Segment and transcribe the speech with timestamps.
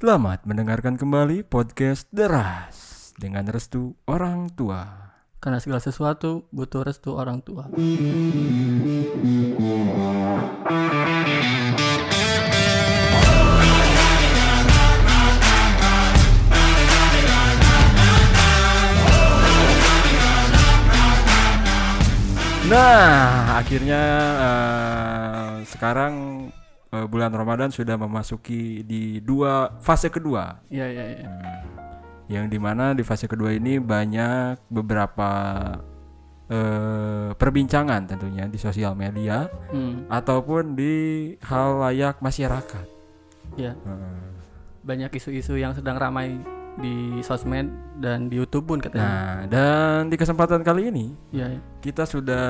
[0.00, 5.12] Selamat mendengarkan kembali podcast Deras dengan restu orang tua.
[5.44, 7.68] Karena segala sesuatu butuh restu orang tua.
[22.72, 24.04] Nah, akhirnya
[24.40, 26.48] eh, sekarang
[26.90, 30.58] eh, bulan Ramadan sudah memasuki di dua fase kedua.
[30.66, 31.28] Iya iya iya.
[32.28, 35.30] Yang di mana di fase kedua ini banyak beberapa
[36.46, 40.94] eh, perbincangan tentunya di sosial media Hmm, ataupun di
[41.40, 42.86] hal layak masyarakat.
[43.54, 43.74] iya.
[43.76, 44.28] Eh,
[44.80, 46.40] Banyak isu-isu yang sedang ramai
[46.76, 47.66] di sosmed
[47.96, 49.02] dan di YouTube pun katanya.
[49.02, 51.46] Nah, dan di kesempatan kali ini Iya.
[51.50, 51.60] iya.
[51.78, 52.46] kita sudah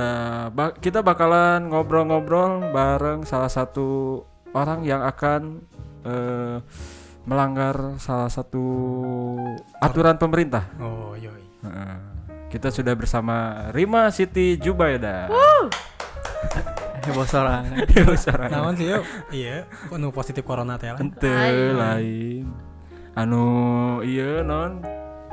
[0.49, 4.21] ba- kita bakalan ngobrol-ngobrol bareng salah satu
[4.51, 5.65] orang yang akan
[6.03, 6.59] eh,
[7.23, 8.65] melanggar salah satu
[9.79, 10.69] aturan pemerintah.
[10.79, 11.45] Oh yoi.
[11.63, 11.97] Heeh.
[12.51, 13.37] kita sudah bersama
[13.71, 15.31] Rima Siti Jubaida.
[17.01, 17.65] Heboh seorang.
[18.13, 19.03] Seorang Naon sih yuk?
[19.31, 21.01] Iya, kok nu positif corona teh lah.
[21.97, 22.45] lain.
[23.19, 23.45] Anu
[24.07, 24.81] iya non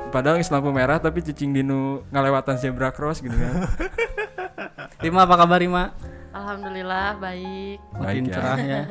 [0.08, 3.54] padahal geus lampu merah tapi cicing dinu ngalewatan zebra cross gitu kan.
[5.04, 5.94] Rima apa kabar Rima?
[6.34, 7.78] Alhamdulillah baik.
[7.94, 8.34] Makin Baik ya.
[8.34, 8.82] cerah ya.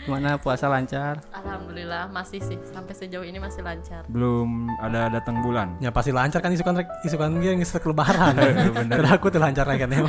[0.00, 1.20] Gimana puasa lancar?
[1.34, 4.06] Alhamdulillah masih sih sampai sejauh ini masih lancar.
[4.08, 5.76] Belum ada datang bulan.
[5.82, 8.32] Ya pasti lancar kan isukan isukan dia geus rek lebaran.
[8.78, 8.94] Bener.
[8.96, 10.00] Karena aku tuh lancar kan ya.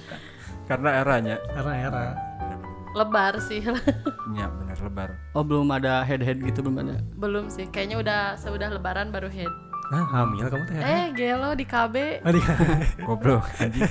[0.70, 1.36] Karena eranya.
[1.52, 2.04] Karena era.
[2.98, 3.62] Lebar sih.
[4.36, 5.10] Ya benar lebar.
[5.32, 7.00] Oh belum ada head head gitu belum ada.
[7.16, 7.64] Belum sih.
[7.72, 9.48] Kayaknya udah sudah lebaran baru head.
[9.88, 10.76] Nah, hamil kamu teh.
[10.84, 12.20] Eh, gelo di KB.
[12.20, 12.44] Adik.
[13.08, 13.88] Goblok anjing.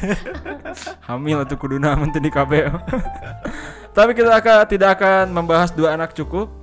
[1.10, 2.70] Hamil atau kuduna aman di KB.
[3.98, 6.54] Tapi kita akan tidak akan membahas dua anak cukup.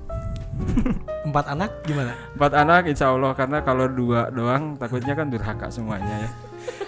[1.26, 2.14] Empat anak gimana?
[2.38, 6.30] Empat anak insya Allah karena kalau dua doang takutnya kan durhaka semuanya ya.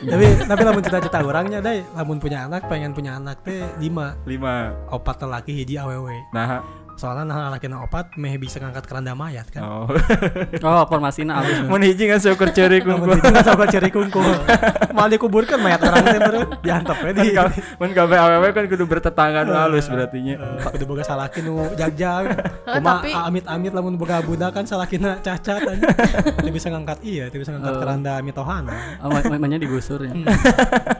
[0.06, 4.72] Tapi tapi lamun cita-cita orangnya dai, lamun punya anak pengen punya anak teh lima Lima.
[4.92, 6.14] opat laki hiji awewe.
[6.36, 6.60] Nah,
[6.96, 9.60] Soalnya nah laki opat meh bisa ngangkat keranda mayat kan.
[9.62, 9.84] oh.
[10.66, 11.68] Oh formasinya alus.
[11.68, 13.20] Mun hiji kan syukur ceri Lamun kumpul.
[13.20, 14.24] hiji nggak sabar cari kungkul.
[14.96, 17.28] Mal dikuburkan mayat orang teh baru diantep we di.
[17.76, 20.34] Mun kabeh awewe kan kudu bertetangga nu halus berarti nya.
[20.40, 22.24] Eh, kudu boga salaki nu jagjag.
[22.66, 25.86] Eh, Cuma tapi- amit-amit lamun boga budak kan salakina cacat aja.
[26.34, 27.80] Teu bisa ngangkat iya, teu bisa ngangkat Oh.
[27.80, 28.98] keranda mitohana.
[28.98, 30.10] Oh, mainnya digusur ya.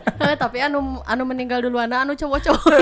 [0.06, 2.72] Eh, tapi anu anu meninggal duluan anu cowok-cowok.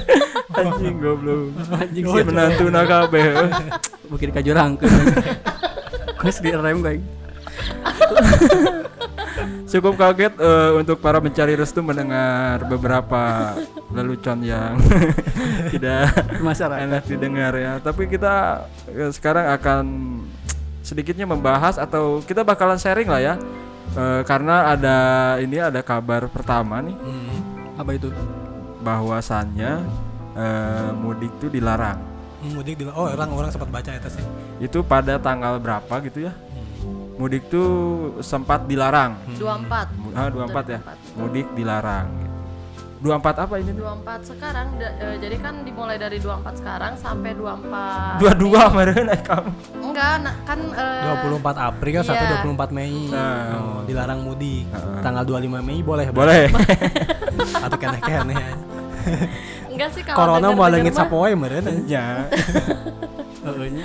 [0.58, 1.52] Anjing goblok.
[1.70, 3.24] Anjing Si sih menantu na kabeh.
[4.10, 4.88] bukit ka jurang ke.
[6.18, 7.04] Kos di rem kayak.
[9.70, 13.54] Cukup kaget eh, untuk para pencari restu mendengar beberapa
[13.94, 14.74] lelucon yang
[15.72, 16.10] tidak
[16.42, 16.84] Masyarakat.
[16.90, 17.78] enak didengar ya.
[17.78, 19.84] Tapi kita eh, sekarang akan
[20.82, 23.34] sedikitnya membahas atau kita bakalan sharing lah ya.
[23.90, 24.96] Eh, karena ada
[25.36, 27.38] ini ada kabar pertama nih Hmm.
[27.74, 28.08] Apa itu?
[28.80, 29.84] bahwasannya
[30.32, 31.98] eh, mudik itu dilarang.
[32.40, 34.24] Mudik di Oh, orang-orang sempat baca eta sih.
[34.58, 36.32] Itu pada tanggal berapa gitu ya?
[37.16, 37.68] Mudik tuh
[38.20, 39.20] sempat dilarang.
[39.30, 39.92] 24.
[39.92, 40.78] Mu- Ah, 24 ya.
[40.80, 40.96] 24.
[41.14, 42.06] Mudik dilarang.
[43.00, 43.08] Gitu.
[43.08, 43.72] 24 apa ini?
[43.72, 49.24] 24 sekarang da- eh, jadi kan dimulai dari 24 sekarang sampai 24 Dua-dua kemarin naik
[49.24, 49.50] kamu.
[49.80, 52.40] enggak nah, kan eh, 24 April sampai iya.
[52.44, 52.94] 24 Mei.
[53.08, 53.40] Nah.
[53.56, 54.68] Oh, dilarang mudik.
[54.68, 55.00] Heeh.
[55.00, 56.06] Tanggal 25 Mei boleh.
[56.12, 56.52] Boleh.
[57.64, 58.36] Atau kene-kene.
[59.72, 61.88] enggak sih kalau Corona mau mah, sapoe meureun.
[61.88, 62.28] ya.
[63.44, 63.84] Heeh nya.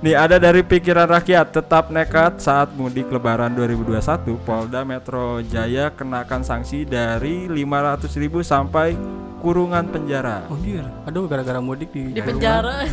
[0.00, 6.40] Nih ada dari pikiran rakyat tetap nekat saat mudik lebaran 2021 Polda Metro Jaya kenakan
[6.40, 8.08] sanksi dari 500.000
[8.40, 8.96] sampai
[9.44, 10.48] kurungan penjara.
[10.48, 10.88] Oh, dia.
[11.04, 12.88] Aduh gara-gara mudik di di penjara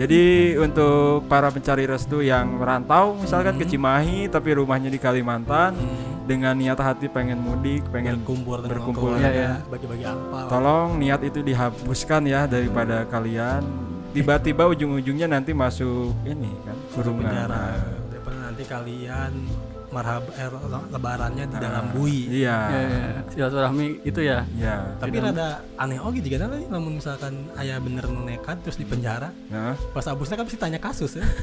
[0.00, 5.72] Jadi untuk para pencari restu yang merantau misalkan ke Cimahi tapi rumahnya di Kalimantan
[6.28, 9.16] dengan niat hati pengen mudik, pengen berkumpul berkumpul.
[9.16, 9.52] keluarga, Iya, iya.
[9.64, 10.46] bagi-bagi angpau.
[10.52, 17.24] Tolong niat itu dihapuskan ya daripada kalian tiba-tiba ujung-ujungnya nanti masuk ini kan kurungan.
[17.24, 17.64] penjara.
[18.08, 19.32] Daripada nanti kalian
[19.90, 22.30] marhab eh, le- lebarannya di dalam bui.
[22.32, 22.58] Iya.
[22.64, 23.02] Ya, ya.
[23.28, 24.46] Silaturahmi itu ya.
[24.52, 24.76] Iya.
[24.96, 29.74] Tapi rada aneh oke juga nanti namun misalkan ayah bener nekat terus di penjara Nah,
[29.90, 31.26] pas abusnya kan mesti tanya kasus ya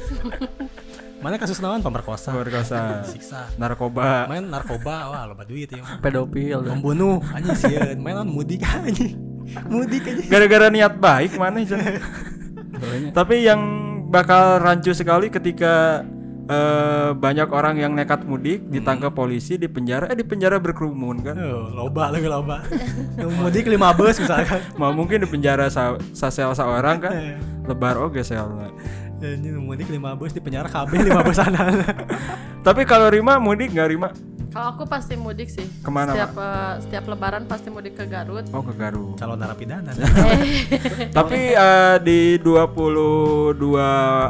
[1.18, 4.30] mana kasus naon pemerkosa pemerkosa, siksa narkoba.
[4.30, 6.62] main narkoba wah loba duit ya Pedofil.
[6.62, 9.18] membunuh anjing sieun main naon mudik anjing
[9.66, 11.82] mudik aja Gara-gara niat baik mana Jon?
[12.78, 13.60] Soalnya Tapi yang
[14.08, 16.02] bakal rancu sekali ketika
[16.48, 21.36] eh, banyak orang yang nekat mudik ditangkap polisi di penjara eh di penjara berkerumun kan.
[21.36, 22.64] Oh, loba lagi loba.
[23.20, 24.64] Mudik lima bus misalkan.
[24.80, 27.12] Mau mungkin di penjara sa, seorang kan?
[27.68, 28.48] Lebar oke sel.
[29.18, 31.74] Ini mudik lima bus di penjara KB lima bus sana.
[32.66, 34.08] Tapi kalau Rima mudik nggak Rima?
[34.48, 35.68] Kalau aku pasti mudik sih.
[35.84, 38.48] Ke mana, Setiap eh, setiap lebaran pasti mudik ke Garut.
[38.48, 39.12] Oh ke Garut.
[39.20, 39.92] Calon narapidana.
[41.18, 43.60] Tapi eh, di 22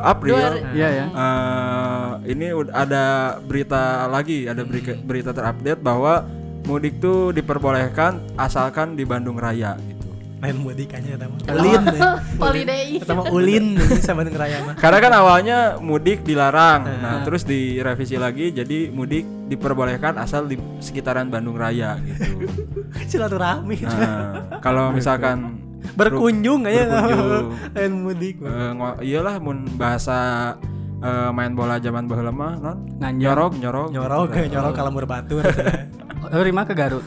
[0.03, 1.07] April Dua- Iya ya.
[1.07, 3.05] eh, ini ada
[3.39, 6.27] berita lagi, ada berita, berita terupdate bahwa
[6.67, 9.98] mudik tuh diperbolehkan asalkan di Bandung Raya gitu.
[10.39, 11.35] Main mudik aja sama.
[11.51, 11.83] Ulin.
[12.39, 12.87] Holiday.
[13.01, 14.75] Sama Ulin bisa Bandung Raya mah.
[14.75, 21.27] Karena kan awalnya mudik dilarang, nah terus direvisi lagi jadi mudik diperbolehkan asal di sekitaran
[21.27, 22.47] Bandung Raya gitu.
[23.11, 23.77] Silaturahmi.
[23.81, 25.59] Nah, kalau misalkan
[25.91, 27.47] Berkunjung aja Berkunjung.
[27.73, 28.37] Main mudik.
[28.39, 30.55] eh, ngo- iyalah mun bahasa
[30.99, 32.79] eh, main bola zaman baheula mah non
[33.13, 34.55] nyorok nyorok Nyorok gitu.
[34.55, 35.43] nyorok kalau batur.
[36.25, 37.03] Oh, Rima ke Garut.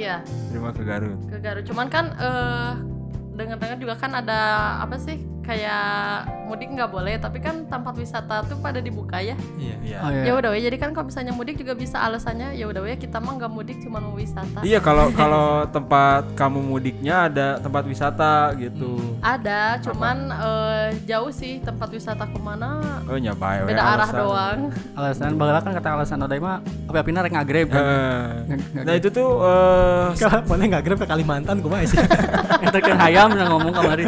[0.00, 0.16] Iya,
[0.48, 1.64] terima ke Garut ke Garut.
[1.68, 2.72] Cuman kan eh
[3.36, 4.40] dengar-dengar juga kan ada
[4.80, 5.20] apa sih?
[5.50, 5.82] Kayak
[6.46, 9.34] mudik nggak boleh, tapi kan tempat wisata tuh pada dibuka ya.
[9.56, 9.74] Iya.
[9.80, 10.32] iya Oh Ya iya.
[10.32, 13.34] udah we, jadi kan kalau misalnya mudik juga bisa alasannya ya udah we kita mah
[13.34, 14.62] nggak mudik cuma mau wisata.
[14.62, 21.58] iya kalau kalau tempat kamu mudiknya ada tempat wisata gitu Ada, cuman eh, jauh sih
[21.60, 24.14] tempat wisata ke mana oh nyabai beda arah alasan.
[24.16, 24.58] doang.
[24.92, 27.82] Alasan baheula kan kata alasan Odai mah apa pindah rek ngagreb kan.
[27.82, 31.98] Eh, Nge- nge- nah itu tuh eh, Kalau mana nggak grab ke Kalimantan kumaha sih?
[32.64, 34.06] Eta kan hayam udah ngomong kemarin.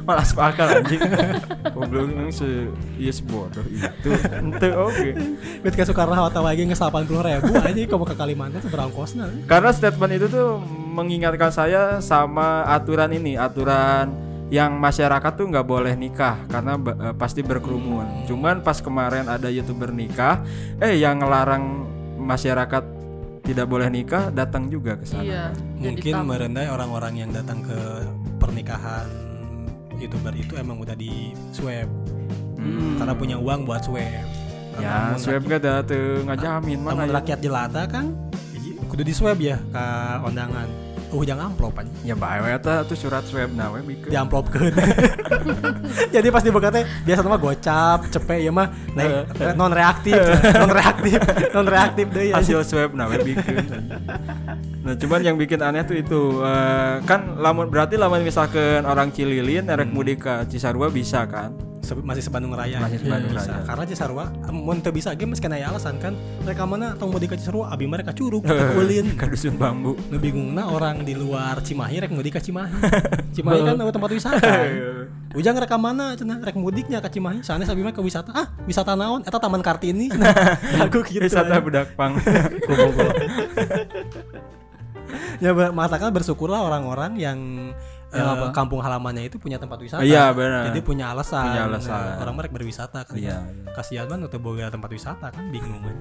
[0.00, 1.00] malah akal anjing.
[1.74, 2.68] Goblok memang se
[2.98, 4.10] iya sebodoh itu.
[4.34, 5.08] Ente oke.
[5.62, 9.30] Bet ke Soekarno Hatta lagi nge 80 ribu aja kamu ke Kalimantan seberang kosna.
[9.46, 10.58] karena statement itu tuh
[10.90, 14.10] mengingatkan saya sama aturan ini aturan
[14.50, 18.26] yang masyarakat tuh nggak boleh nikah karena eh, pasti berkerumun.
[18.26, 20.42] Cuman pas kemarin ada youtuber nikah
[20.82, 21.86] eh yang ngelarang
[22.18, 22.82] masyarakat
[23.46, 25.22] tidak boleh nikah datang juga ke sana.
[25.24, 25.44] Iya.
[25.80, 27.78] Mungkin merendai orang-orang yang datang ke
[28.42, 29.29] pernikahan
[30.00, 31.88] youtuber itu emang udah di swab
[32.60, 33.00] Hmm.
[33.00, 34.24] karena punya uang buat swab.
[34.80, 38.12] ya swab gak ada tuh ngajamin mana Namun ya rakyat jelata kan
[38.84, 39.84] kudu di swab ya ke
[40.24, 40.68] undangan.
[41.10, 41.90] Uh jangan amplop aja.
[42.06, 44.70] ya bae we eta tuh surat swab nah we bikin Di amplopkeun.
[46.14, 49.26] Jadi pas dibuka teh biasa mah gocap, cepet ya mah naik
[49.58, 50.18] non reaktif,
[50.54, 51.18] non reaktif,
[51.50, 52.38] non reaktif deh ya.
[52.38, 53.66] hasil swab nah we bikin
[54.80, 59.68] nah cuman yang bikin aneh tuh itu eh, kan lamun berarti lamun misalkan orang Cililin
[59.68, 63.50] erek mudik ke Cisarua bisa kan masih sebandung raya Masih sebandung bisa.
[63.50, 63.64] raya.
[63.64, 67.36] karena Cisarua mun teu bisa ge meski aya alasan kan mereka mana tong mudik ka
[67.36, 69.98] Cisarua abi mereka curug ke ulin ke dusun bambu.
[70.06, 72.70] Nu bingungna orang di luar Cimahi rek mudik ka Cimahi.
[73.34, 74.50] Cimahi kan tempat wisata.
[75.38, 76.38] Ujang rek ka mana cenah?
[76.40, 77.40] Rek mudiknya ka Cimahi.
[77.40, 78.30] Sanes abi mah ke wisata.
[78.30, 79.22] Ah wisata naon?
[79.22, 80.10] Eta Taman Kartini.
[80.10, 80.34] Cenah
[80.86, 81.62] aku gitu wisata aja.
[81.62, 82.14] budak pang.
[85.40, 87.38] Ya matakan bersyukurlah orang-orang yang
[88.10, 88.46] Yang eh, apa?
[88.50, 90.66] kampung halamannya itu punya tempat wisata Iya, benar.
[90.66, 92.18] jadi punya alasan Punya alasan.
[92.18, 93.38] orang mereka berwisata kan Iya,
[93.70, 95.96] kasihan banget tuh boga tempat wisata kan bingung kan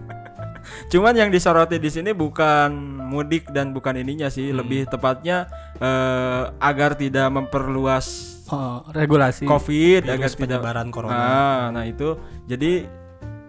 [0.91, 2.73] cuman yang disoroti di sini bukan
[3.07, 5.47] mudik dan bukan ininya sih lebih tepatnya
[5.77, 9.45] eh, agar tidak memperluas Oh, regulasi.
[9.45, 11.13] COVID agar Virus tidak penyebaran corona.
[11.13, 12.17] Nah, nah itu
[12.49, 12.89] jadi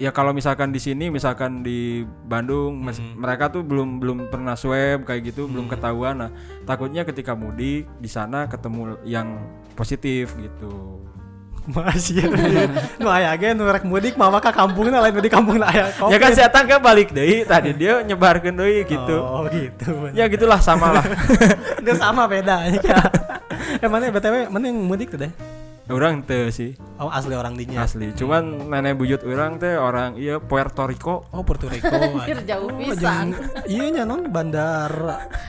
[0.00, 5.05] ya kalau misalkan di sini misalkan di Bandung mes- mereka tuh belum belum pernah swab
[5.05, 6.25] kayak gitu belum ketahuan.
[6.25, 6.31] Nah
[6.64, 9.37] takutnya ketika mudik di sana ketemu yang
[9.76, 11.05] positif gitu.
[11.76, 12.26] Masih ya
[12.97, 16.33] nu aya ge nu rek mudik mah ka kampungna lain di kampungna aya ya kan
[16.33, 19.16] saya tangga balik deh tadi dia nyebarkan deh gitu.
[19.21, 21.04] Oh gitu ya gitulah sama lah
[21.76, 22.99] itu sama beda ya
[23.85, 25.33] eh mana btw mana yang mudik tuh deh
[25.90, 26.73] orang teh sih.
[26.97, 27.82] Oh asli orang dinya.
[27.82, 28.11] Asli.
[28.12, 31.26] Cuman nenek buyut orang teh orang iya Puerto Rico.
[31.28, 31.90] Oh Puerto Rico.
[31.94, 33.32] Anjir, jauh Oh, pisan.
[33.32, 34.90] jeung- iya nya non bandar.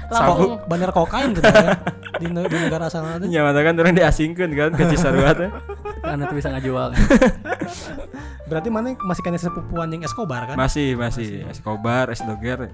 [0.10, 1.78] Ko- bandar kokain tuh ya.
[2.18, 5.50] Di, ne- di negara sana tuh nyamata kan orang diasingkan kan ke Cisarua teh.
[6.02, 6.90] Karena tuh bisa ngajual.
[8.52, 10.56] berarti mana masih kena sepupuan yang Escobar kan?
[10.56, 11.48] Masih masih.
[11.48, 12.68] Escobar Esdoger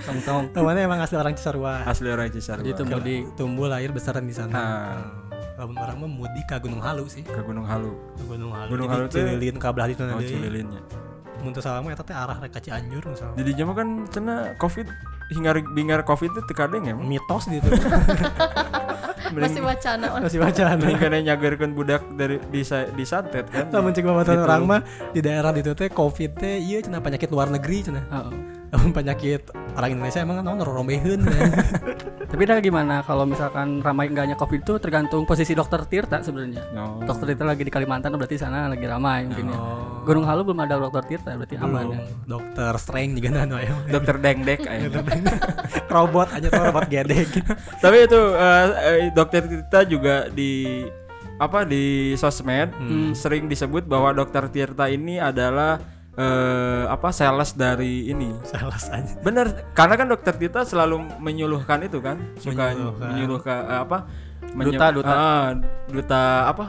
[0.00, 0.44] Tong-tong.
[0.52, 3.22] Oh, mana emang asli orang Cisarua asli orang Cisarua Jadi itu mudik.
[3.34, 5.02] tumbuh lahir besar di sana Ah.
[5.56, 8.88] Lamun orang mah mudik ke Gunung Halu sih ke Gunung Halu ke Gunung Halu Gunung
[8.88, 10.80] Halu teh- Cililin kabelah itu oh nanti Cililinnya
[11.38, 14.34] mun teu salah mah eta teh arah rek ka Cianjur misalnya jadi jama kan cina
[14.56, 14.84] covid
[15.30, 17.64] hingar bingar covid itu tekadeng ya mitos gitu
[19.30, 20.20] Masih wacana on.
[20.20, 24.44] masih baca mending kena nyagerkeun budak dari di sa- disantet kan Lamun cek babaturan Gitu.
[24.44, 28.04] orang mah di daerah itu teh covid teh iya cenah penyakit luar negeri cenah.
[28.10, 28.32] Oh.
[28.70, 31.20] Penyakit orang Indonesia emang kan naon rombeheun.
[32.30, 36.62] Tapi dah gimana kalau misalkan ramai enggaknya COVID itu tergantung posisi dokter Tirta sebenarnya.
[36.70, 37.02] no.
[37.02, 39.58] Dokter Tirta lagi di Kalimantan berarti sana lagi ramai mungkin ya.
[39.58, 40.06] Oh.
[40.06, 41.98] Gunung Halu belum ada dokter Tirta berarti aman ya.
[42.30, 43.74] Dokter Strange juga nanu aya.
[43.94, 44.86] dokter deng dek aya.
[45.90, 47.26] robot aja tuh robot gedek.
[47.82, 50.86] tapi itu eh, dokter kita juga di
[51.40, 52.70] apa di sosmed
[53.18, 55.82] sering disebut bahwa dokter Tirta ini adalah
[56.18, 59.14] eh, apa sales dari ini Salah aja.
[59.22, 63.08] Bener, karena kan dokter Tita selalu menyuluhkan itu kan, suka Menyuluhkan.
[63.14, 63.98] menyuluhkan eh, apa?
[64.50, 65.12] Duta, duta.
[65.14, 65.46] Ah,
[65.86, 66.64] duta apa?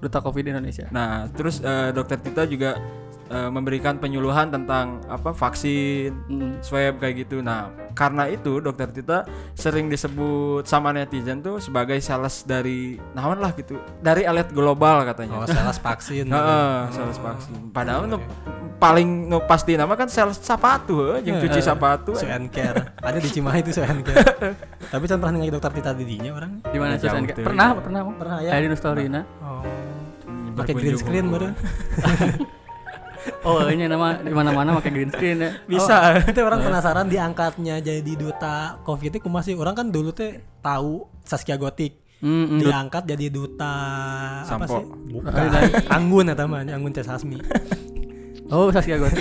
[0.00, 0.86] Duta Covid Indonesia.
[0.92, 2.80] Nah, terus eh, dokter Tita juga
[3.26, 6.58] eh, memberikan penyuluhan tentang apa vaksin, Hmm.
[6.60, 7.40] swab kayak gitu.
[7.40, 13.50] Nah, karena itu dokter Tita sering disebut sama netizen tuh sebagai sales dari naon lah
[13.52, 15.42] gitu, dari elit global katanya.
[15.42, 16.26] Oh, sales vaksin.
[16.26, 17.70] Heeh, sales vaksin.
[17.70, 18.18] Padahal nu
[18.76, 22.12] paling nu pasti nama kan sales sepatu, yang cuci sepatu.
[22.14, 22.92] So and care.
[23.00, 24.54] Ada di Cimahi itu so and care.
[24.92, 26.52] Tapi kan pernah nengok dokter Tita didinya orang.
[26.62, 27.24] Di mana Susan?
[27.26, 27.42] tuh.
[27.42, 28.00] Pernah, pernah.
[28.06, 28.50] Pernah ya?
[28.52, 29.20] Kayak di Nostorina.
[29.42, 29.64] Oh.
[30.56, 31.48] Pakai green screen baru.
[33.46, 35.50] Oh, ini nama di mana-mana pakai green screen ya.
[35.66, 36.14] Bisa.
[36.30, 39.54] Itu orang penasaran diangkatnya jadi duta Covid itu kumaha sih?
[39.54, 42.02] Orang kan dulu teh tahu Saskia Gotik.
[42.16, 42.56] Hmm.
[42.56, 43.76] diangkat jadi duta
[44.40, 44.80] apa Sampo.
[44.80, 44.84] sih?
[45.12, 45.30] Bukan.
[45.92, 47.36] Anggun ya teman, Anggun Tes Hasmi.
[48.48, 49.18] Oh, Saskia Gotik.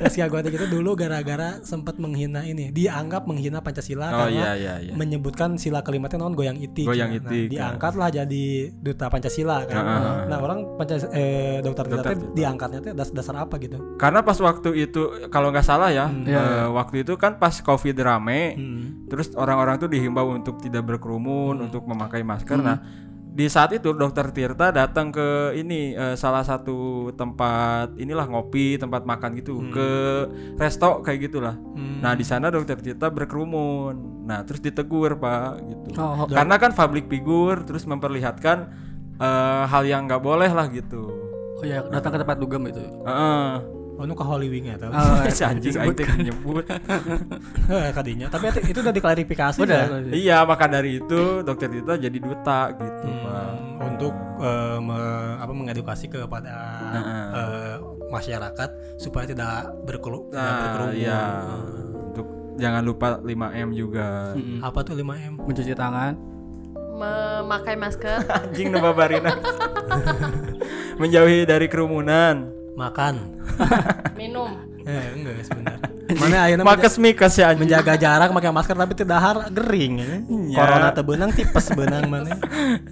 [0.00, 4.74] Saskia Gotik itu dulu gara-gara sempat menghina ini, dianggap menghina Pancasila Oh karena iya iya
[4.80, 4.92] iya.
[4.94, 6.84] menyebutkan sila kelimatnya non goyang itik.
[6.84, 7.50] Goyang Nah, itik, ya.
[7.50, 9.74] diangkatlah jadi duta Pancasila kan.
[9.76, 10.14] Heeh.
[10.26, 12.10] Nah, orang Pancas eh dokter Tita.
[12.30, 13.76] diangkatnya teh das dasar apa gitu.
[13.96, 16.22] Karena pas waktu itu kalau nggak salah ya, Hmm.
[16.22, 16.70] eh, Iya.
[16.70, 19.06] waktu itu kan pas Covid rame, Hmm.
[19.06, 22.56] terus orang-orang tuh dihimbau untuk tidak berkerumun, untuk memakai masker.
[22.56, 22.78] Nah,
[23.30, 29.06] di saat itu dokter Tirta datang ke ini eh, salah satu tempat inilah ngopi, tempat
[29.06, 29.88] makan gitu, ke
[30.58, 31.54] resto kayak gitulah.
[31.54, 32.02] Hmm.
[32.02, 34.26] Nah, di sana dokter Tirta berkerumun.
[34.26, 35.88] Nah, terus ditegur, Pak, gitu.
[36.02, 38.58] Oh, Karena kan public figure terus memperlihatkan
[39.22, 41.30] eh, hal yang nggak boleh lah gitu.
[41.60, 42.82] oh ya, datang ke tempat dugem itu.
[42.82, 43.79] Heeh.
[44.00, 44.88] Oh, nu ke Holy Wing ya tahu.
[44.90, 46.64] Oh, si anjing aing teh nyebut.
[47.68, 48.32] Eh, kadinya.
[48.32, 50.00] Tapi itu, udah diklarifikasi Udah.
[50.00, 50.08] ya.
[50.08, 53.44] Iya, maka dari itu dokter Tita jadi duta gitu, Pak.
[53.52, 56.54] Hmm, untuk eh, me- apa mengedukasi kepada
[57.30, 57.74] eh,
[58.08, 59.52] masyarakat supaya tidak
[59.84, 60.96] berkeru tidak Nah, berkerumun.
[60.96, 61.20] iya.
[61.20, 62.08] Hmm.
[62.08, 62.26] Untuk
[62.56, 64.32] jangan lupa 5M juga.
[64.32, 64.64] Mm-mm.
[64.64, 65.44] Apa tuh 5M?
[65.44, 66.16] Mencuci tangan.
[66.90, 69.32] Memakai masker, Anjing nu babarina.
[70.96, 72.59] Menjauhi dari kerumunan.
[72.76, 73.14] Makan.
[74.20, 74.50] minum.
[74.84, 75.88] eh, enggak sebenarnya.
[76.20, 77.70] Mana ayeuna Makes mikes ya anjing.
[77.70, 80.10] menjaga jarak pakai masker tapi tidak dahar gering ya.
[80.58, 82.34] Corona teu beunang tipes beunang mana.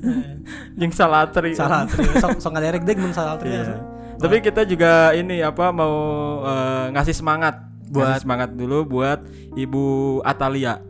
[0.78, 1.50] Jeung salatri.
[1.58, 3.50] Salah tri sok sok ngaderek deug mun salah tri.
[3.50, 3.75] Iya.
[4.23, 5.94] Tapi kita juga ini apa mau
[6.47, 7.58] eh, ngasih semangat
[7.90, 9.18] buat semangat dulu buat
[9.58, 10.88] Ibu Atalia.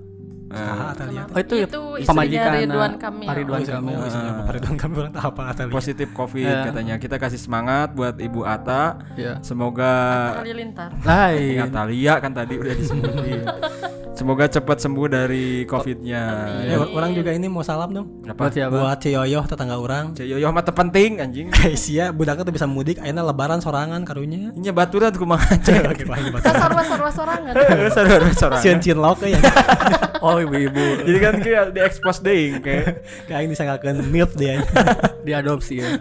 [0.49, 1.29] Eh, Ah, Atalia.
[1.29, 3.27] Oh, itu, Itu pemajikan Ridwan eh, Kamil.
[3.29, 3.97] Pak Ridwan Oh, Kamil.
[3.97, 5.73] oh, isinya Pak Ridwan Kamil orang apa Atalia.
[5.73, 6.65] positif Covid Iya.
[6.73, 6.95] katanya.
[6.97, 8.85] Kita kasih semangat buat Ibu Ata.
[9.13, 9.45] Iya.
[9.45, 9.93] Semoga
[10.41, 10.89] Halilintar.
[11.05, 11.57] Lain.
[11.63, 13.45] Atalia kan tadi udah disebutin.
[14.17, 16.49] Semoga cepat sembuh dari Covidnya.
[16.65, 18.07] Eh, orang juga ini mau salam dong.
[18.27, 18.49] Apa?
[18.49, 18.75] Buat siapa?
[18.75, 20.11] Buat Ciyoyoh tetangga orang.
[20.17, 21.47] Cek yoyo mah penting anjing.
[21.53, 24.51] Kayak sia budaknya tuh bisa mudik ayeuna lebaran sorangan karunya.
[24.51, 27.53] Ini baturan kumaha Kita sarwa-sarwa sorangan.
[27.55, 28.59] Saudara-saudara.
[28.59, 29.39] Sieun cinlok ya.
[30.19, 33.03] Oh, ibu-ibu Jadi kan kayak di expose deing kayak.
[33.29, 34.63] Kayak ini sangakeun milf dia.
[35.27, 35.99] diadopsi ya.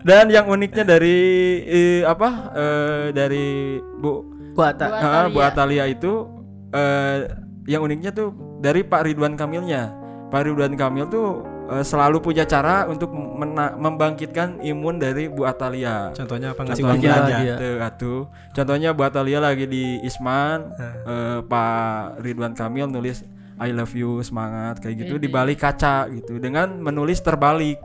[0.00, 1.18] Dan yang uniknya dari
[1.62, 2.28] eh, apa?
[2.52, 5.44] eh, dari Bu Bu Ah, Bu Atalia.
[5.46, 6.26] Atalia itu
[6.70, 7.26] eh,
[7.64, 9.94] yang uniknya tuh dari Pak Ridwan Kamilnya.
[10.28, 16.10] Pak Ridwan Kamil tuh eh, selalu punya cara untuk mena- membangkitkan imun dari Bu Atalia.
[16.12, 17.38] Contohnya apa ngasih Contohnya ya.
[17.40, 18.20] gitu, atuh.
[18.50, 23.22] Contohnya Bu Atalia lagi di Isman, eh, Pak Ridwan Kamil nulis
[23.60, 25.22] I love you semangat kayak gitu Ini.
[25.22, 27.76] di balik kaca gitu dengan menulis terbalik.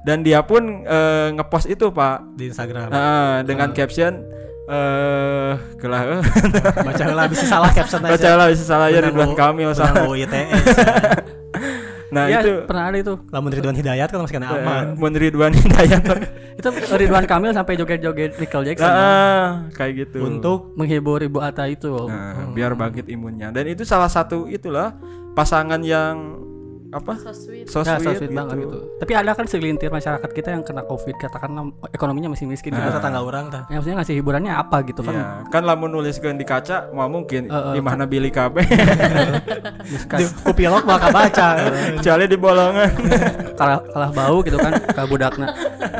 [0.00, 2.88] Dan dia pun eh, ngepost itu Pak di Instagram.
[2.88, 4.24] Ah, dengan caption
[4.70, 6.22] eh kelah
[6.86, 8.14] Baca heula bisa salah caption aja.
[8.14, 10.06] baca lah bisa salah ya Ridwan Kamil benang salah.
[12.10, 13.14] Nah Iya, itu pernah ada itu.
[13.30, 14.84] Lamun Ridwan Hidayat kan masih kena aman.
[14.92, 16.02] eh, mun Ridwan Hidayat.
[16.60, 18.90] Itu Ridwan Kamil sampai joget-joget Michael Jackson.
[18.90, 20.18] Nah, kayak gitu.
[20.20, 21.88] Untuk menghibur Ibu Ata itu.
[22.04, 23.48] Nah, biar bangkit imunnya.
[23.48, 24.92] Dan itu salah satu itulah
[25.32, 26.36] pasangan yang
[26.90, 27.12] apa?
[27.16, 27.64] So sweet.
[27.64, 28.36] So Ya, so sweet, sweet gitu.
[28.36, 28.78] banget gitu.
[28.98, 32.98] Tapi ada kan segelintir masyarakat kita yang kena covid katakanlah ekonominya masih miskin kita gitu.
[32.98, 33.62] tetangga orang tah.
[33.66, 35.14] Ya, maksudnya ngasih hiburannya apa gitu kan?
[35.14, 40.82] Ya, kan lamun nuliskeun di kaca mau mungkin Eh, eh, di mana Terus Di kupilok
[40.82, 41.46] mah kabaca.
[41.96, 42.90] kecuali di bolongan.
[43.60, 45.46] kalah kalah bau gitu kan ke budakna.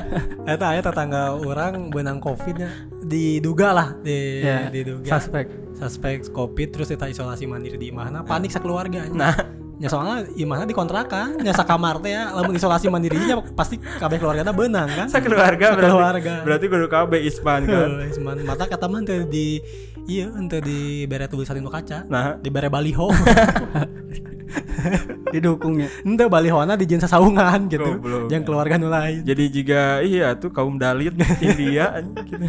[0.51, 2.67] Eta aya tetangga orang benang covidnya
[3.01, 5.47] diduga lah di Ya, diduga suspek.
[5.73, 9.35] suspek covid terus kita isolasi mandiri di imahna panik sakeluarga Nah,
[9.81, 12.29] ya soalnya imahna di kontrakan nya sakamar teh ya.
[12.37, 15.07] Lamun isolasi mandirinya pasti kabeh keluargana benang kan?
[15.09, 16.35] Keluarga berarti Sakeluarga.
[16.45, 16.65] berarti.
[16.69, 17.91] Kudu KB Ispan kan.
[18.13, 19.59] Cuman mata kata mah teu di
[20.05, 23.09] iya ente di bere tulisan di kaca Nah, di bere baliho
[25.35, 25.89] Didukungnya.
[26.03, 27.87] Ente balihona di jensa saungan gitu.
[27.99, 28.27] Goblok.
[28.33, 29.23] Yang keluarga nu lain.
[29.23, 31.15] Jadi jika iya tuh kaum dalit
[31.45, 32.47] India gitu.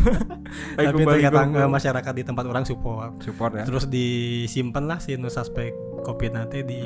[0.77, 3.21] Tapi ternyata eh, masyarakat di tempat orang support.
[3.21, 3.63] support ya.
[3.67, 6.81] Terus disimpan lah si nu suspek covid nanti di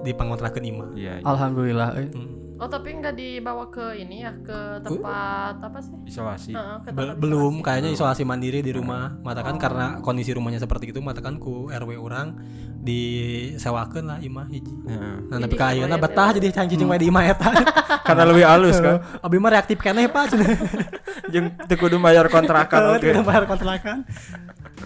[0.00, 0.88] di pangontrakeun imah.
[0.94, 1.24] Iya, iya.
[1.26, 1.88] Alhamdulillah.
[1.98, 2.08] eh.
[2.12, 2.43] Hmm.
[2.54, 5.90] Oh tapi nggak dibawa ke ini ya ke tempat apa sih?
[6.04, 6.52] isolasi.
[6.52, 7.64] Ke Be- tempat belum isolasi.
[7.64, 12.38] kayaknya isolasi mandiri di rumah matakan karena kondisi rumahnya seperti itu matakan ku RW orang
[12.78, 15.16] disewakeun lah imah hiji Heeh.
[15.24, 16.04] nah Jadi tapi ka ayeuna RW.
[16.04, 17.50] betah jadi cangcing wae di imah eta
[18.06, 19.00] Karena lebih halus kan.
[19.24, 20.52] abi mah reaktif keneh pak cenah
[21.32, 23.02] Jeung teu kudu bayar kontrakan oke.
[23.02, 24.04] tidak bayar kontrakan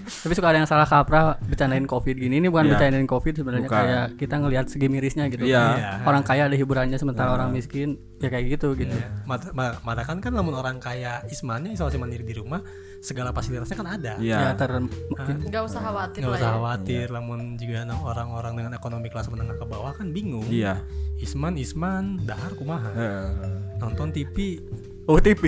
[0.09, 2.37] Tapi suka ada yang salah kaprah bercandain covid gini.
[2.37, 2.73] Ini bukan Iya.
[2.73, 3.79] bercandain covid sebenarnya Bukan.
[3.79, 5.45] kayak kita ngelihat segi mirisnya gitu.
[5.45, 5.65] Iya.
[5.73, 5.91] Iya.
[6.03, 8.97] Orang kaya ada hiburannya sementara orang miskin ya kayak gitu gitu.
[9.25, 12.65] Mat- ma- matakan kan namun orang kaya ismannya isolasi mandiri di rumah
[12.99, 14.37] segala fasilitasnya kan ada Iya.
[14.41, 16.55] Ya ter Nggak usah khawatir nggak usah ya.
[16.59, 20.83] khawatir namun juga orang-orang dengan ekonomi kelas menengah ke bawah kan bingung Iya.
[21.19, 22.91] Isman Isman dahar kumaha
[23.79, 24.59] nonton TV
[25.09, 25.41] Wah TV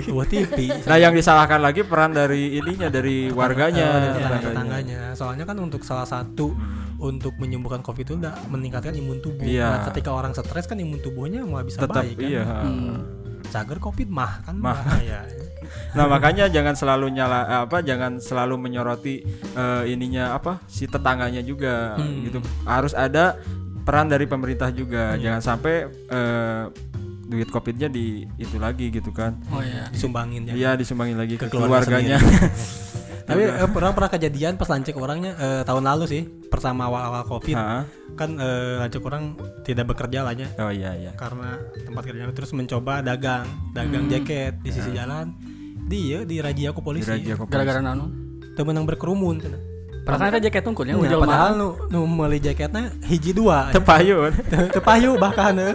[0.83, 4.49] Nah, yang disalahkan lagi peran dari ininya dari warganya, Eh, dari tetangganya.
[4.49, 5.01] tetangganya.
[5.13, 6.57] Soalnya kan untuk salah satu
[6.97, 9.45] untuk menyembuhkan COVID itu udah meningkatkan imun tubuh.
[9.45, 9.69] Iya.
[9.69, 12.25] Nah, ketika orang stres kan imun tubuhnya mau bisa Tetap baik kan.
[12.25, 12.43] iya.
[12.43, 12.97] Hmm.
[13.43, 14.73] Cager COVID mah kan Mah.
[14.75, 15.29] bahaya.
[15.93, 19.21] Nah, makanya jangan selalu nyala eh, apa jangan selalu menyoroti
[19.53, 22.25] eh, ininya apa si tetangganya juga Hmm.
[22.25, 22.37] gitu.
[22.65, 23.37] Harus ada
[23.81, 25.13] peran dari pemerintah juga.
[25.13, 25.21] Iya.
[25.29, 25.75] Jangan sampai
[26.07, 26.63] eh,
[27.31, 29.39] duit Covidnya di itu lagi gitu kan.
[29.55, 29.87] Oh iya.
[29.87, 30.53] Disumbangin ya.
[30.53, 32.19] Iya, disumbangin lagi ke, Ke keluarga keluarganya.
[33.31, 37.55] Tapi eh, pernah pernah kejadian pas lancik orangnya eh, tahun lalu sih, pertama awal-awal COVID.
[38.19, 40.51] Kan eh, lancik orang tidak bekerja lah ya.
[40.59, 41.11] Oh iya iya.
[41.15, 41.55] Karena
[41.87, 45.31] tempat kerjanya terus mencoba dagang, dagang jaket di sisi jalan.
[45.87, 47.07] Dia dirajia ku polisi.
[47.07, 47.47] Diraja kok.
[47.47, 48.11] Gara-gara nanu.
[48.59, 49.70] Temen yang berkerumun.
[50.01, 51.61] Padahal ada jaket tungkulnya Ya, ujul padahal mahal.
[51.61, 53.69] nu, nu meuli jaketnya hiji dua.
[53.69, 54.33] Tepayun.
[54.71, 55.73] Tepayu bahkan eh.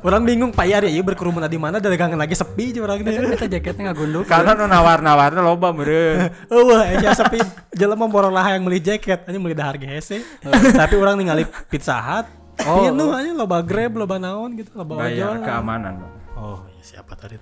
[0.00, 3.36] Orang bingung payar ya ieu berkerumun di mana dagangan lagi sepi aja orang Kan ini.
[3.36, 4.24] kita jaketnya nggak gunduk.
[4.24, 6.24] Karena nu nawar-nawarna loba meureun.
[6.50, 7.36] Eueuh aya sepi.
[7.70, 10.24] Jelema borong lah yang beli jaket, hanya beli harga hese.
[10.80, 12.26] Tapi orang ningali Pizza Hut.
[12.64, 12.88] Oh, Oh.
[12.88, 15.44] nu hanya loba Grab, loba naon gitu, loba Bayar ojol.
[15.44, 15.94] keamanan.
[16.32, 17.36] Oh, siapa tadi?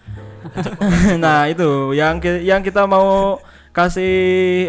[1.22, 3.38] nah, itu yang ki- yang kita mau
[3.74, 4.14] kasih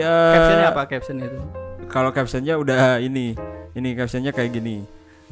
[0.01, 1.39] eh, Captionnya apa caption itu?
[1.85, 3.37] Kalau captionnya udah ini,
[3.77, 4.83] ini captionnya kayak gini.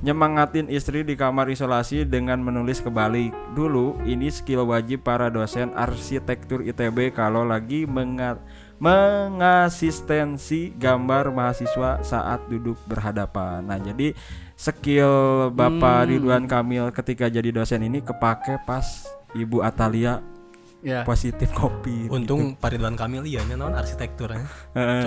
[0.03, 3.33] Nyemangatin istri di kamar isolasi dengan menulis kebalik.
[3.57, 8.41] Dulu ini skill wajib para dosen arsitektur ITB kalau lagi menga-
[8.83, 13.63] mengasistensi gambar mahasiswa saat duduk berhadapan.
[13.63, 14.11] Nah, jadi
[14.59, 20.19] skill Bapak Ridwan Kamil ketika jadi dosen ini kepake pas Ibu Atalia
[20.83, 21.07] Ya.
[21.07, 22.11] positif kopi.
[22.11, 24.43] Untung Pak Ridwan Kamil iya naon arsitekturnya.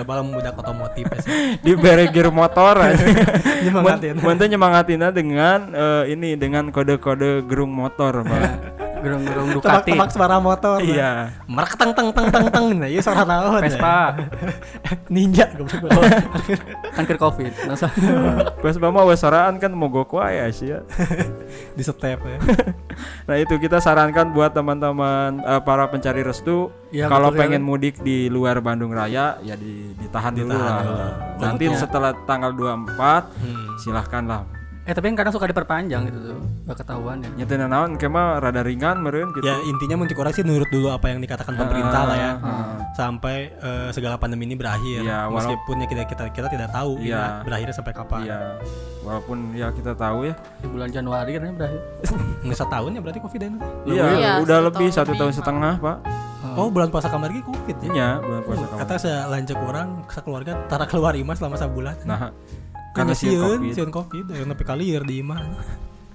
[0.01, 1.21] Coba lah budak otomotif ya
[1.65, 3.05] di beregir motor aja.
[3.65, 4.17] Nyemangatin.
[4.17, 8.49] Mantu nyemangatina dengan eh, ini dengan kode-kode gerung motor, Pak.
[8.99, 9.89] Gerung-gerung Ducati.
[9.89, 10.77] Tebak-tebak suara motor.
[10.79, 11.31] iya.
[11.45, 12.65] Merak teng teng teng teng teng.
[12.75, 13.59] Nah, ieu suara naon?
[13.59, 13.63] ya?
[13.63, 13.97] Vespa.
[15.13, 15.91] Ninja goblok.
[16.95, 17.53] Kan covid.
[17.65, 17.87] Masa
[18.63, 20.81] Pas mama wasaraan kan mogok wae sih ya.
[21.73, 22.37] Di step ya.
[23.25, 27.99] Nah, itu kita sarankan buat teman-teman eh, para pencari restu Iya, kalau betul pengen mudik
[27.99, 30.81] di luar Bandung Raya ya di, ditahan, dulu Ditahan lah.
[30.81, 31.07] dulu.
[31.37, 31.81] Nanti Untuknya.
[31.83, 33.67] setelah tanggal 24 Hmm.
[33.77, 34.41] silahkan lah.
[34.87, 36.39] Eh tapi kan kadang suka diperpanjang gitu tuh.
[36.63, 37.27] Gak ketahuan ya.
[37.35, 39.43] Nyetina naon kema rada ringan meureun gitu.
[39.43, 42.31] Ya intinya muncul orang sih nurut dulu apa yang dikatakan pemerintah lah ya.
[42.39, 42.65] Heeh.
[42.95, 45.03] Sampai eh, segala pandemi ini berakhir.
[45.03, 47.43] Iya, walau- Meskipun ya kita kita kita tidak tahu Iya.
[47.43, 48.21] berakhirnya sampai kapan.
[48.23, 48.39] Iya.
[49.03, 50.33] Walaupun ya kita tahu ya.
[50.57, 51.81] Di bulan Januari kan berakhir.
[52.47, 53.57] Nggak setahun ya berarti covid ini.
[53.85, 55.97] Iya, Iya, udah satu lebih tahun satu tahun lebih, setengah, Pak.
[56.57, 57.91] Oh bulan puasa kamar lagi covid ya.
[57.91, 58.79] Iya, bulan puasa kawan.
[58.81, 61.95] Kata saya lanjut orang keluarga tara keluar imah selama sebulan.
[62.03, 62.31] Nah,
[62.97, 63.73] karena sieun sieun, covid.
[63.77, 65.39] sieun covid, ya nepi kalieur di imah.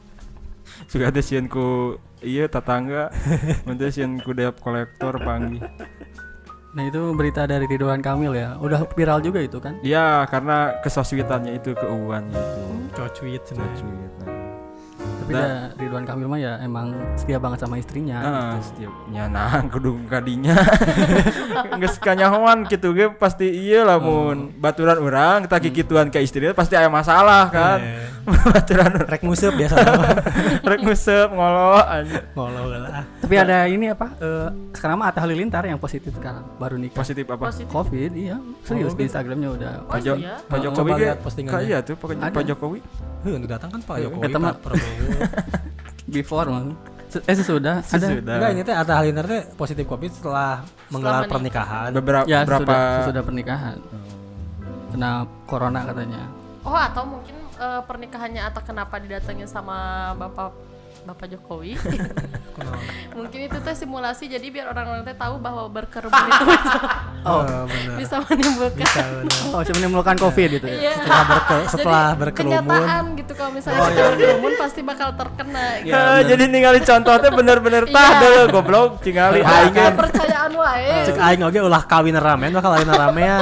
[0.91, 3.15] Sudah ada sieun ku iya tetangga,
[3.65, 5.63] mun sieun ku debt kolektor panggih.
[6.73, 8.57] Nah itu berita dari Ridwan Kamil ya.
[8.57, 9.77] Udah viral juga itu kan.
[9.85, 12.63] Iya, karena kesoswitannya itu keuuan gitu.
[12.97, 13.43] Cocuit.
[13.45, 13.61] Sweet.
[14.25, 14.42] Nah.
[15.33, 18.19] Tapi ya Ridwan Kamil mah ya emang setia banget sama istrinya.
[18.21, 20.55] Nah, setiapnya nah kudu kadinya.
[21.81, 26.77] Geus kanyahoan gitu ge pasti iya lah mun baturan urang tak kikituan ke istrinya pasti
[26.77, 27.79] ada masalah kan.
[27.81, 28.07] Eh,
[28.55, 29.75] baturan Rek museup biasa
[30.63, 32.23] rek nguseup ngolo anjing.
[32.37, 33.03] Ngolo lah.
[33.19, 34.15] Tapi ada ini apa?
[34.21, 37.03] eh, sekarang mah Atta Halilintar yang positif sekarang baru nikah.
[37.03, 37.51] Positif apa?
[37.51, 37.73] Positif.
[37.73, 39.73] Covid iya serius Oh, di Instagramnya udah.
[39.83, 40.37] Oh, Pak Jo- iya?
[40.45, 41.17] Pak Oh, Jokowi kayak
[41.83, 42.81] tuh Pak Jokowi.
[43.23, 45.22] Heuh, nu datang kan Pak Jokowi, Pak Prabowo.
[46.09, 46.49] Before.
[47.09, 47.89] Se- Eh sesudah ada.
[48.01, 48.35] Sesudah.
[48.35, 51.33] Enggak, ini teh Atta Halilintar teh positif covid setelah menggelar menikah.
[51.33, 51.89] pernikahan.
[51.93, 53.77] beberapa Ya berapa sesudah, sesudah pernikahan.
[54.91, 55.11] Kena
[55.45, 56.23] corona katanya.
[56.63, 59.77] Oh atau mungkin eh, pernikahannya atau kenapa didatengin sama
[60.15, 60.53] bapak
[61.03, 61.75] bapak Jokowi
[63.17, 66.47] mungkin itu teh simulasi jadi biar orang-orang teh tahu bahwa berkerumun itu
[67.23, 68.03] Oh, benar.
[68.03, 69.55] bisa menimbulkan Bisa benar.
[69.55, 70.75] Oh, cuma menimbulkan covid gitu ya.
[70.75, 70.93] Iya.
[70.99, 72.51] Setelah berke- setelah Jadi, berkerumun.
[72.59, 74.11] kenyataan gitu kalau misalnya Oh, kita iya, iya.
[74.11, 75.95] berkerumun pasti bakal terkena gitu.
[75.95, 78.19] Ya, jadi ningali contohnya bener-bener tah Iya.
[78.19, 80.95] deh goblok cingali Ya, aing percayaan wae.
[81.05, 83.39] Cek aing oge ulah kawin ramen bakal lain ramean.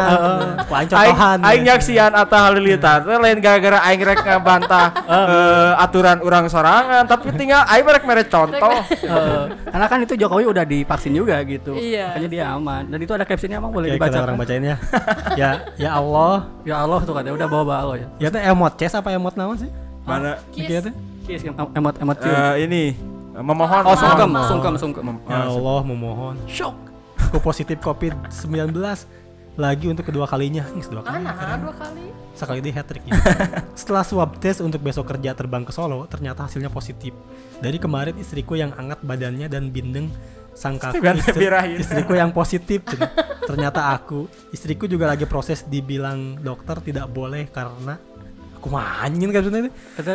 [0.61, 1.39] Ku aing Aing, contohan.
[1.41, 7.33] aing nyaksian Atta Halilintar teh lain gara-gara aing rek ngabantah eh, aturan orang sorangan tapi
[7.51, 8.75] tinggal aing rek mere contoh
[9.11, 11.75] Eh, karena kan itu Jokowi udah divaksin juga gitu.
[11.75, 12.15] Iya.
[12.15, 12.83] Makanya dia aman.
[12.87, 14.11] Dan itu ada captionnya emang boleh Ya, dibaca.
[14.15, 14.43] kita orang kan?
[14.47, 14.77] bacain ya.
[15.35, 16.47] ya, ya Allah.
[16.69, 18.07] Ya Allah tuh katanya udah bawa bawa ya.
[18.23, 19.71] Ya teh emot ces apa emot naon sih?
[20.07, 20.71] mana Kiss.
[20.71, 20.95] Gitu teh.
[21.27, 22.31] Kiss em- emot emot cium.
[22.31, 22.83] eh, ini
[23.35, 25.05] memohon oh, sungkem, sungkem, sungkem.
[25.27, 26.35] Ya ah, Allah memohon.
[26.47, 26.77] Shock.
[27.31, 28.71] Aku positif COVID-19
[29.61, 30.65] lagi untuk kedua kalinya.
[30.73, 31.21] Ini kedua kali.
[31.21, 32.05] Mana dua kali?
[32.33, 33.21] Sekali di hat trick ya.
[33.81, 37.13] Setelah swab test untuk besok kerja terbang ke Solo, ternyata hasilnya positif.
[37.61, 40.09] Dari kemarin istriku yang anget badannya dan bindeng
[40.57, 41.79] sangka birahin.
[41.79, 42.81] istriku yang positif.
[43.51, 48.01] Ternyata aku, istriku juga lagi proses dibilang dokter tidak boleh karena
[48.57, 49.73] aku manyin kan sebenarnya.
[49.99, 50.13] Kata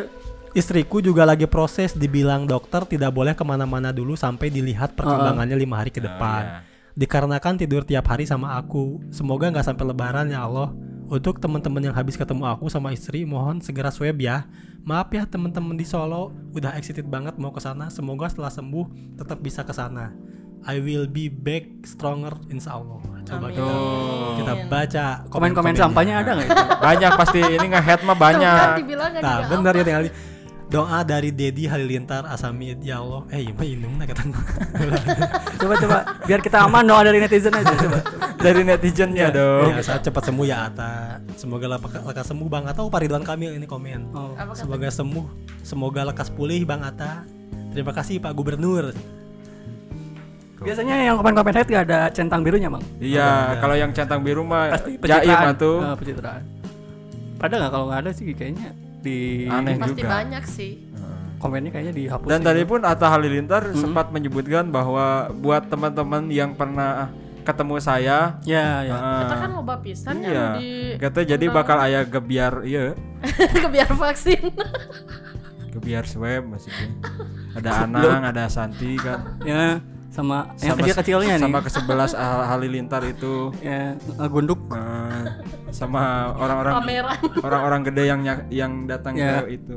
[0.55, 5.83] Istriku juga lagi proses dibilang dokter tidak boleh ke mana-mana dulu sampai dilihat perkembangannya lima
[5.83, 6.63] hari ke depan.
[6.95, 9.03] Dikarenakan tidur tiap hari sama aku.
[9.11, 10.71] Semoga nggak sampai lebaran ya Allah.
[11.05, 14.47] Untuk teman-teman yang habis ketemu aku sama istri, mohon segera swab ya.
[14.81, 17.91] Maaf ya teman-teman di Solo, udah excited banget mau ke sana.
[17.91, 20.15] Semoga setelah sembuh tetap bisa ke sana.
[20.65, 22.97] I will be back stronger insya Allah.
[23.21, 23.73] Coba kita,
[24.39, 26.63] kita baca komen-komen sampahnya ada nggak itu?
[26.79, 28.57] banyak pasti ini nge-head mah Tuh kan banyak
[29.13, 30.15] kan Nah, benar ya tinggal di-
[30.65, 33.21] doa dari Dedi Halilintar Asami ya Allah.
[33.29, 34.21] Eh, iya mah indung nah kata
[35.61, 37.99] Coba coba biar kita aman doa dari netizen aja coba.
[38.35, 41.21] dari netizennya dong Ya, saat cepat sembuh ya Ata.
[41.33, 42.79] Semoga lekas, lekas sembuh Bang Ata.
[42.79, 44.09] Oh, Pak Ridwan Kamil ini komen.
[44.11, 44.33] Oh.
[44.51, 45.25] Semoga sembuh,
[45.61, 47.21] semoga lekas pulih Bang Ata.
[47.69, 48.89] Terima kasih Pak Gubernur.
[50.57, 52.81] Biasanya yang komen-komen head gak ada centang birunya, Bang.
[52.97, 55.51] iya kalau yang centang biru mah Pasti jaim pencitraan.
[55.51, 56.41] atuh Eh, pencitraan.
[57.35, 58.71] Padahal nggak kalau nggak ada sih kayaknya
[59.05, 60.09] di Aneh Pasti juga.
[60.17, 60.73] banyak sih.
[61.35, 62.25] komennya kayaknya dihapus.
[62.31, 67.13] Dan tadi pun Atta Halilintar sempat menyebutkan bahwa buat teman-teman yang pernah
[67.45, 68.97] ketemu saya ya ya.
[68.97, 70.33] Kita kan loba pisan iya.
[70.33, 72.97] ya di Kata jadi bakal aya gebiar iya
[73.67, 74.41] kebiar vaksin.
[75.75, 76.89] gebiar swab maksudnya.
[77.53, 79.37] Ada Anang, ada Santi kan.
[79.45, 79.83] Ya
[80.15, 81.43] sama, yang Sama- kecil-kecilnya nih.
[81.43, 84.63] Sama ke 11 Halilintar itu ya gunduk.
[84.71, 85.27] eh,
[85.69, 86.73] sama orang-orang
[87.43, 89.43] orang-orang gede yang yang datang Ya.
[89.43, 89.75] ke itu.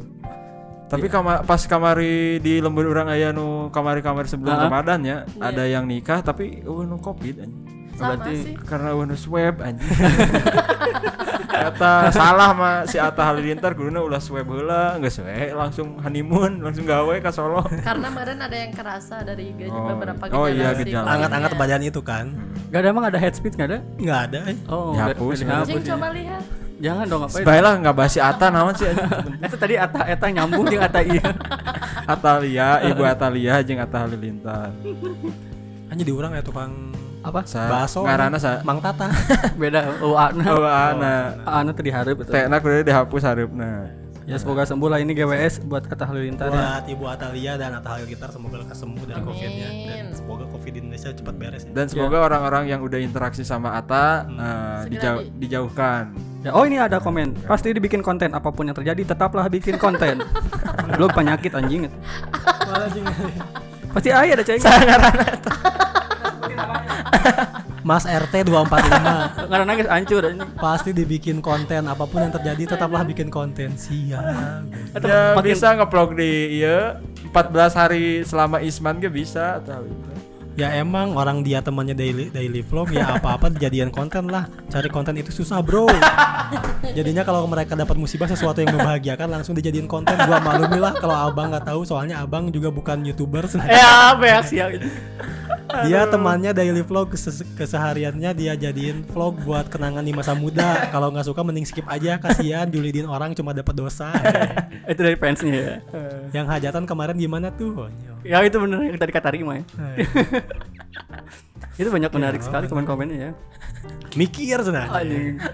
[0.88, 4.64] Tapi kama- pas kamari di lembur orang aya nu kamari-kamari sebelum Ah.
[4.64, 7.78] Ramadan ya, ada yang nikah tapi eueuh nu Covid anjing.
[7.99, 8.55] Sama Berarti sih.
[8.57, 9.83] Karena nu swab anjing.
[11.49, 16.87] Kata salah mah si Atta Halilintar kuduna ulah swab heula, geus we langsung honeymoon, langsung
[16.87, 17.67] gawe ka Solo.
[17.83, 20.79] Karena kemarin ada yang kerasa dari gej- Oh, beberapa oh iya, gejala.
[20.79, 21.03] kliennya.
[21.11, 22.27] Angat-angat badan itu kan.
[22.71, 23.79] Gak ada emang ada head speed nggak ada?
[23.97, 24.39] Nggak ada.
[24.47, 24.57] Eh.
[24.69, 25.89] Oh, Dihapus, Cing dihapus ya.
[25.91, 26.43] coba lihat.
[26.79, 27.43] Jangan dong ngapain?
[27.43, 29.11] Baiklah nggak bahas si Atta naon sih anjing.
[29.51, 31.27] Itu tadi Ata Eta nyambung jeung Ata iya.
[32.07, 34.71] Atalia, Ibu Atalia jeung Atta Halilintar.
[35.89, 36.95] Hanya di orang ya tukang
[37.29, 37.41] Apa?
[37.45, 38.01] Sa bakso.
[38.03, 39.12] ngaranna sa Mang Tata.
[39.61, 40.01] Beda.
[40.01, 40.45] Oh, Ana.
[40.49, 41.14] Oh, ana.
[41.45, 42.33] Ana tadi hareup itu.
[42.33, 43.93] Tekna kudu dihapus hareupna.
[44.29, 46.53] Ya semoga sembuh lah ini GWS buat kata Halilintar ya.
[46.53, 49.25] Buat Ibu Atalia dan Atta Halilintar semoga lekas sembuh dari.
[49.25, 51.73] COVID-nya dan semoga COVID di Indonesia cepat beres ya.
[51.73, 54.37] Dan semoga orang-orang yang udah interaksi sama Atta eh,
[54.85, 56.12] Segera dijau- di- dijauhkan.
[56.45, 57.41] Ya, oh ini ada komen.
[57.49, 60.21] Pasti dibikin konten apa pun yang terjadi tetaplah bikin konten.
[60.93, 61.88] Belum penyakit anjing.
[63.88, 64.61] Pasti aya ada ceng.
[67.88, 70.23] Mas RT 245 Karena nangis hancur
[70.61, 73.79] pasti dibikin konten apa pun yang terjadi tetaplah bikin konten.
[73.79, 74.23] Siap.
[74.99, 77.01] Ya makin- bisa ngeplog di iya
[77.33, 79.85] 14 hari selama Isman ge bisa atau
[80.59, 84.51] Ya emang orang dia temannya daily daily vlog ya apa-apa dijadian konten lah.
[84.66, 85.87] Cari konten itu susah, Bro.
[86.99, 90.18] Jadinya kalau mereka dapat musibah sesuatu yang membahagiakan langsung dijadiin konten.
[90.18, 93.47] Gua maklumi lah kalau Abang nggak tahu soalnya Abang juga bukan YouTuber.
[93.68, 94.59] Ya, beak sih.
[95.85, 100.90] dia temannya daily vlog kes- kesehariannya dia jadiin vlog buat kenangan di masa muda.
[100.90, 104.11] Kalau nggak suka mending skip aja kasihan julidin orang cuma dapat dosa.
[104.90, 105.77] itu dari fansnya ya.
[106.33, 107.92] yang hajatan kemarin gimana tuh?
[108.26, 109.64] Ya itu bener yang tadi kata Rima ya.
[109.76, 109.96] Hai.
[111.78, 113.33] Itu banyak menarik sekali komen-komennya ya.
[114.18, 114.90] Mikir sudah.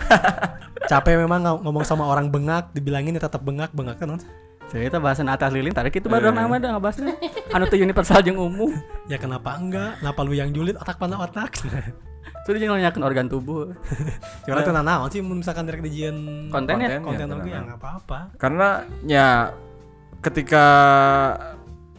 [0.90, 4.16] Capek memang ng- ngomong sama orang bengak, dibilangin ya tetap bengak, bengak kan?
[4.72, 7.12] Cerita bahasan atas lilin tarik itu baru nama dah ngebahasnya.
[7.52, 8.72] Anu tuh universal jeung umum.
[9.12, 10.00] Ya kenapa enggak?
[10.00, 11.60] Kenapa lu yang julid otak mana otak?
[12.48, 13.76] Sudah jadi nanyakan organ tubuh.
[14.48, 16.96] Cuma itu naon sih misalkan direk dijian Konten ya?
[17.04, 18.32] konten ya, ya nggak apa-apa.
[18.40, 18.68] karena
[19.04, 19.52] ya
[20.24, 20.64] ketika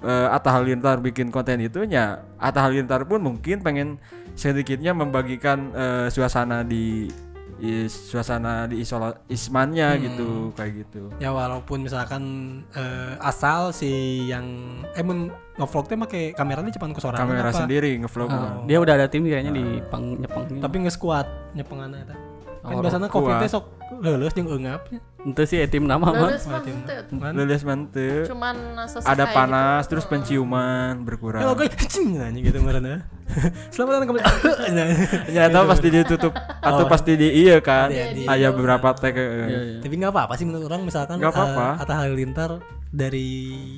[0.05, 2.05] eh, Atta Halilintar bikin konten itu ya
[2.37, 3.97] Atta Halilintar pun mungkin pengen
[4.33, 7.09] sedikitnya membagikan eh, suasana di
[7.57, 12.23] i- suasana di isola ismannya gitu kayak gitu Ya walaupun misalkan
[12.71, 13.89] eh, asal si
[14.25, 14.43] yang
[14.91, 17.57] eh mun ngevlog teh make kameranya cepat ke sorangan kamera apa?
[17.57, 20.59] sendiri ngevlog Ah, dia udah ada tim kayaknya di peng nyepeng.
[20.59, 22.15] Tapi nge squad nyepengan eta.
[22.59, 23.15] Kan Oh, biasanya kuat.
[23.15, 23.65] covid teh sok
[23.99, 24.99] leuleus jeung eungapnya.
[25.25, 26.29] Itu sih eh, tim nama mah.
[27.33, 28.55] Lulus mantep cuman
[29.01, 29.33] ada gitu.
[29.33, 33.09] panas terus penciuman berkurang Halo guys, cing nanya gitu marana.
[33.73, 34.23] Selamat datang kembali.
[35.27, 36.87] Ternyata pasti ditutup atau Oh.
[36.87, 39.79] pasti di iya kan Iya, ada beberapa tag eh, Iya, iya.
[39.81, 41.67] Tapi nggak apa-apa sih menurut orang misalkan Nggak apa-apa.
[41.71, 42.51] eh, Atta Halilintar
[42.87, 43.29] dari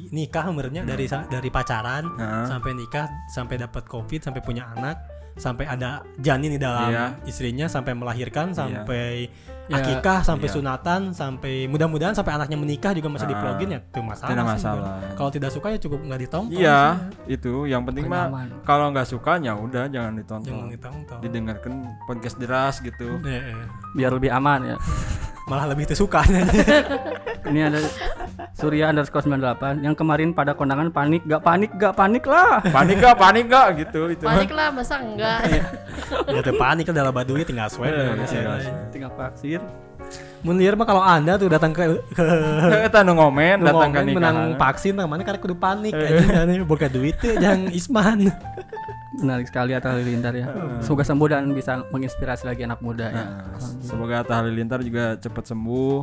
[0.10, 2.46] nikah sebenarnya dari sa- dari pacaran Heeh.
[2.46, 5.00] sampai nikah sampai dapat covid sampai punya anak
[5.34, 7.06] sampai ada janin di dalam Iya.
[7.24, 9.32] istrinya sampai melahirkan sampai
[9.68, 10.56] Ya, akikah sampai iya.
[10.56, 14.92] sunatan sampai mudah-mudahan sampai anaknya menikah juga masih Ah, diplogin ya itu masalah tidak masalah.
[15.14, 16.80] kalau tidak suka ya cukup nggak ditonton iya
[17.22, 18.32] sih, itu yang penting mah
[18.64, 20.18] kalau nggak suka ya udah jangan ya.
[20.18, 21.74] ditonton jangan ditonton didengarkan
[22.08, 23.66] podcast deras gitu Eh, eh.
[23.92, 24.78] Biar lebih aman ya.
[25.48, 26.22] malah lebih tersuka
[27.48, 27.80] Ini ada
[28.52, 32.60] Surya underscore 98 yang kemarin pada kondangan panik, gak panik, gak panik lah.
[32.60, 35.40] panik gak panik gak gitu itu panik lah masa enggak?
[36.28, 38.72] Ya tuh panik dalam baduy tinggal swab Eh, ya, tinggal ya.
[38.92, 39.62] Tinggal vaksin.
[40.44, 42.26] Mun liar mah kalau anda tuh datang ke ke
[42.88, 47.18] kita nu ngomen datang ke ngomongin menang vaksin namanya karena kudu panik anjing boga duit
[47.20, 48.32] teh jangan isman
[49.18, 50.46] Menarik sekali Atta Halilintar ya.
[50.78, 53.18] Semoga sembuh dan bisa menginspirasi lagi anak muda ya.
[53.18, 55.98] Nah, semoga Atta Halilintar juga cepet sembuh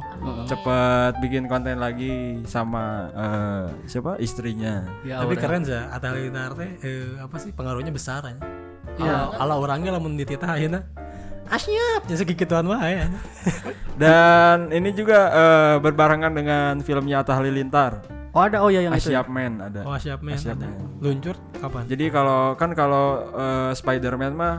[0.44, 5.40] cepet bikin konten lagi sama eh, siapa istrinya Ya, tapi udah.
[5.40, 8.36] keren sih Atta Halilintar teh eh, apa sih pengaruhnya besar ya
[8.94, 9.34] Iya.
[9.36, 10.86] ala orangnya lamun dititah ayeuna
[11.46, 13.04] asyap jadi segituan wae
[13.94, 18.02] dan ini juga eh, berbarengan dengan filmnya Atta Halilintar
[18.34, 19.14] Oh ada oh ya yang itu.
[19.14, 19.22] ya.
[19.22, 20.98] Asyap Man ada oh asyap men Asyap ada Man.
[20.98, 24.54] luncur kapan Jadi kalau kan kalau eh, Spider-Man mah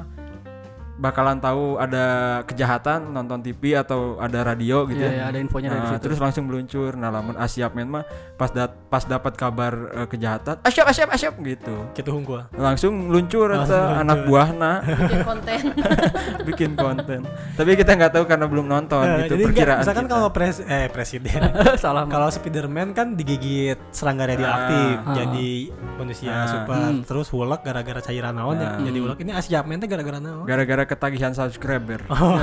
[0.97, 2.05] bakalan tahu ada
[2.43, 5.13] kejahatan nonton TV atau ada radio gitu Iya, ya.
[5.13, 6.03] iya, ada infonya dari Nah, situ.
[6.03, 6.91] terus langsung meluncur.
[6.93, 8.03] Nah, lamun Asyap Man mah
[8.33, 11.75] pas dat pas dapat kabar eh, kejahatan, Asyap Asyap Asyap gitu.
[11.91, 12.11] gitu
[12.53, 14.01] Langsung luncur Langsung eta luncur.
[14.01, 15.59] anak buahna bikin konten
[16.47, 17.19] bikin konten.
[17.53, 19.79] Tapi kita nggak tahu karena belum nonton Nah, gitu jadi enggak, perkiraan.
[19.81, 20.13] misalkan kita.
[20.13, 21.41] kalau pres eh presiden
[21.83, 22.07] Salah.
[22.07, 25.11] kalau Spiderman kan digigit serangga radioaktif Ah.
[25.13, 25.49] jadi
[25.93, 26.47] manusia Ah.
[26.47, 27.03] super Hmm.
[27.03, 28.79] terus hulek gara-gara cairan naon ya Ah.
[28.79, 32.01] jadi hulek ini asyap men teh gara-gara naon gara-gara ketagihan subscriber.
[32.11, 32.39] Oh.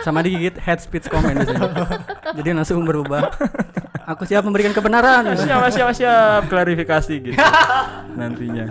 [0.00, 1.60] Sama digigit head speech comment biasanya.
[2.32, 3.28] Jadi langsung berubah.
[4.08, 5.28] Aku siap memberikan kebenaran.
[5.36, 7.36] siap siap siap klarifikasi gitu
[8.18, 8.64] nantinya.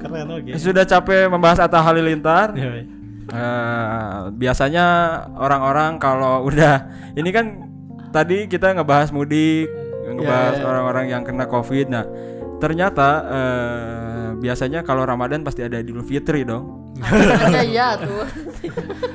[0.00, 2.56] keren oke Sudah capek membahas Atta Halilintar.
[2.56, 2.84] Ya, ya.
[3.26, 4.86] Eh, biasanya
[5.34, 7.66] orang-orang kalau udah ini kan
[8.08, 9.66] tadi kita ngebahas mudik,
[10.06, 10.64] ngebahas Ya, ya.
[10.64, 11.90] orang-orang yang kena covid.
[11.90, 12.06] Nah,
[12.56, 16.88] ternyata eh, biasanya kalau Ramadan pasti ada Idul Fitri dong.
[16.96, 18.24] ada ya tuh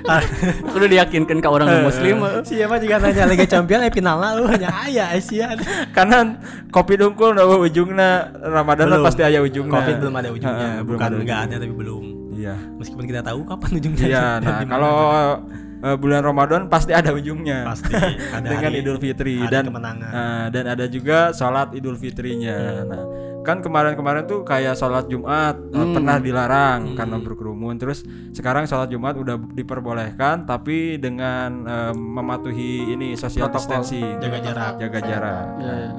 [0.71, 2.21] Udah diyakinkan ke orang muslim.
[2.43, 5.57] siapa juga nanya Liga Champion eh finalnya lu hanya aya Asian
[5.89, 6.37] Karena
[6.69, 9.01] covid unggul nah ujungnya Ramadan Belum.
[9.01, 9.73] pasti ada ujungnya.
[9.73, 12.55] Covid belum ada ujungnya belum bukan ada enggak ada tapi belum Iya.
[12.75, 14.95] meskipun kita tahu kapan ujungnya Iya, nah kalau
[15.79, 17.65] eh, bulan Ramadan pasti ada ujungnya.
[17.65, 17.93] pasti
[18.37, 22.57] ada dengan hari- Idul Fitri hari dan kemenangan nah, dan ada juga sholat Idul Fitrinya.
[22.83, 23.03] Nah,
[23.41, 25.93] kan kemarin-kemarin tuh kayak sholat Jumat eh, Hmm.
[25.93, 27.73] pernah dilarang karena berkerumun.
[27.75, 33.81] Terus sekarang sholat Jumat udah diperbolehkan tapi dengan eh, mematuhi ini social Protokol.
[33.81, 35.45] distancing, jaga jarak jaga jarak.
[35.57, 35.89] Ya, ya.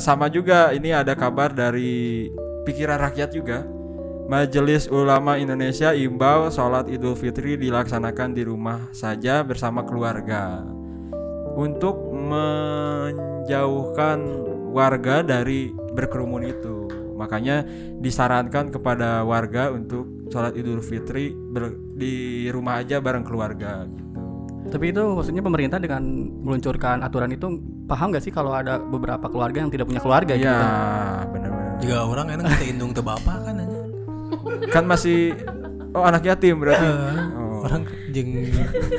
[0.00, 2.26] Sama juga ini ada kabar dari
[2.64, 3.62] pikiran rakyat juga.
[4.26, 10.66] Majelis Ulama Indonesia imbau sholat Idul Fitri dilaksanakan di rumah saja bersama keluarga
[11.54, 14.18] untuk menjauhkan
[14.76, 16.76] warga dari berkerumun itu.
[17.16, 17.64] Makanya
[17.96, 24.04] disarankan kepada warga untuk sholat Idul Fitri ber- di rumah aja bareng keluarga gitu.
[24.66, 26.02] Tapi itu maksudnya pemerintah dengan
[26.44, 27.46] meluncurkan aturan itu
[27.88, 30.44] paham gak sih kalau ada beberapa keluarga yang tidak punya keluarga gitu?
[30.44, 30.60] Iya,
[31.30, 31.64] benar-benar.
[31.76, 33.80] juga orang enak kita indung ke bapak kan aja
[34.72, 35.36] kan masih
[35.92, 37.68] oh anak yatim berarti oh.
[37.68, 38.48] orang jeng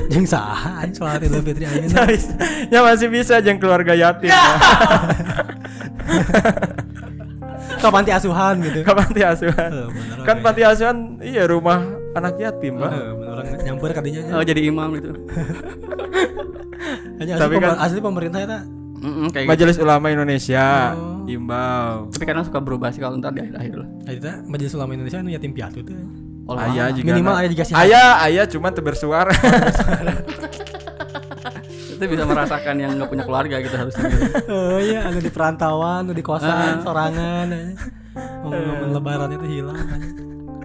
[0.06, 2.06] jeng saha aja sholat idul fitri aja
[2.72, 4.30] ya masih bisa jeng keluarga yatim
[7.78, 8.78] ke panti asuhan gitu?
[8.80, 11.78] Ke panti asuhan Eh, bener, kan panti asuhan iya rumah
[12.12, 12.88] anak yatim mbak.
[12.88, 15.10] Eh, bener, orang nyamper kadinya Oh jadi imam gitu.
[17.18, 18.58] hanya asli, Tapi pemer- kan- asli pemerintah itu
[18.98, 19.50] Mm-mm, kayak gitu.
[19.52, 21.22] Majelis Ulama Indonesia Oh.
[21.24, 22.08] imbau.
[22.08, 23.88] Tapi kadang suka berubah sih kalau ntar di akhir-akhir lah.
[24.08, 25.94] kita majelis ulama Indonesia nu yatim piatu tuh.
[26.48, 28.80] Ayah juga Minimal na- aya dikasih Ayah, ayah cuma teu
[31.98, 34.06] Itu bisa merasakan yang nggak punya keluarga gitu harusnya.
[34.46, 37.46] Oh iya, anu di perantauan, anu di kosan, sorangan.
[37.50, 37.74] eh.
[38.16, 39.78] Momen-momen lebaran itu hilang.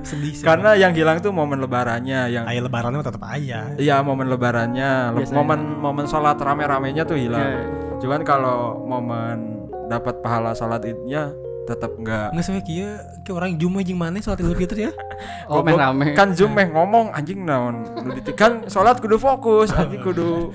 [0.04, 0.44] Sedih sih.
[0.44, 3.72] Karena yang hilang tuh momen lebarannya yang aya lebarannya tetap aya.
[3.76, 5.38] Iya momen lebarannya, le- Biasanya.
[5.38, 7.40] momen momen sholat rame-ramenya tuh hilang.
[7.42, 7.64] Iya.
[7.98, 11.32] Cuman kalau momen dapat pahala sholat idnya
[11.64, 12.36] tetap enggak.
[12.36, 12.90] Nggak sesuai kieu
[13.24, 14.92] ke orang Jumat jeung mana salat Idul Fitri ya?
[15.48, 16.12] Oh, main rame.
[16.12, 17.88] Kan zoom meh ngomong anjing naon.
[18.04, 20.52] Nu Kan sholat kudu fokus, anjing kudu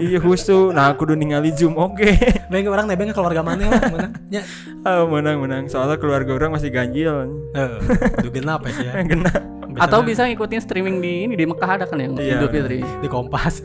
[0.00, 0.72] iya husu.
[0.72, 2.08] Nah kudu ningali zoom oke.
[2.48, 4.08] Bae orang nebeng keluarga mana lah mana?
[4.32, 4.42] Ya.
[4.82, 5.68] Ah menang menang.
[5.68, 7.28] Soalnya keluarga orang masih ganjil.
[7.52, 7.78] Heeh.
[8.20, 9.04] Kudu genap ya.
[9.04, 9.32] Kena.
[9.76, 12.40] Atau bisa ngikutin streaming di ini di Mekah ada kan yang Iya.
[12.40, 12.80] Idul Fitri.
[12.80, 13.60] di Kompas.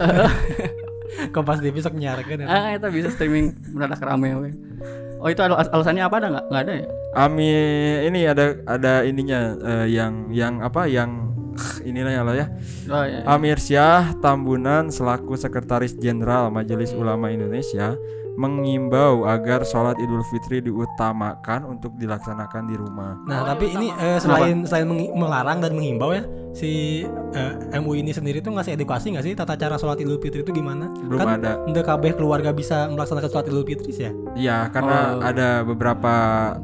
[1.36, 2.48] Kompas TV sok nyiarkeun ya.
[2.48, 4.50] Ah, itu bisa streaming mendadak rame we.
[5.22, 6.46] Oh, itu al- alasannya apa ada nggak?
[6.50, 6.86] Nggak ada ya?
[7.14, 7.50] Ami
[8.10, 11.30] ini ada ada ininya eh, yang yang apa yang
[11.86, 12.48] inilah ya lah ya.
[12.90, 13.20] Oh, iya.
[13.28, 17.94] Amir Syah Tambunan selaku Sekretaris Jenderal Majelis Ulama Indonesia
[18.34, 23.20] mengimbau agar sholat Idul Fitri diutamakan untuk dilaksanakan di rumah.
[23.24, 28.12] Nah, tapi ini eh, selain selain mengi- melarang dan menghimbau ya, si eh, MUI ini
[28.12, 30.88] sendiri tuh ngasih edukasi nggak sih tata cara sholat Idul Fitri itu gimana?
[30.98, 31.52] Belum kan ada.
[31.62, 34.14] Untuk kabeh keluarga bisa melaksanakan sholat Idul Fitri sih ya.
[34.34, 35.20] Iya, karena Oh.
[35.22, 36.14] ada beberapa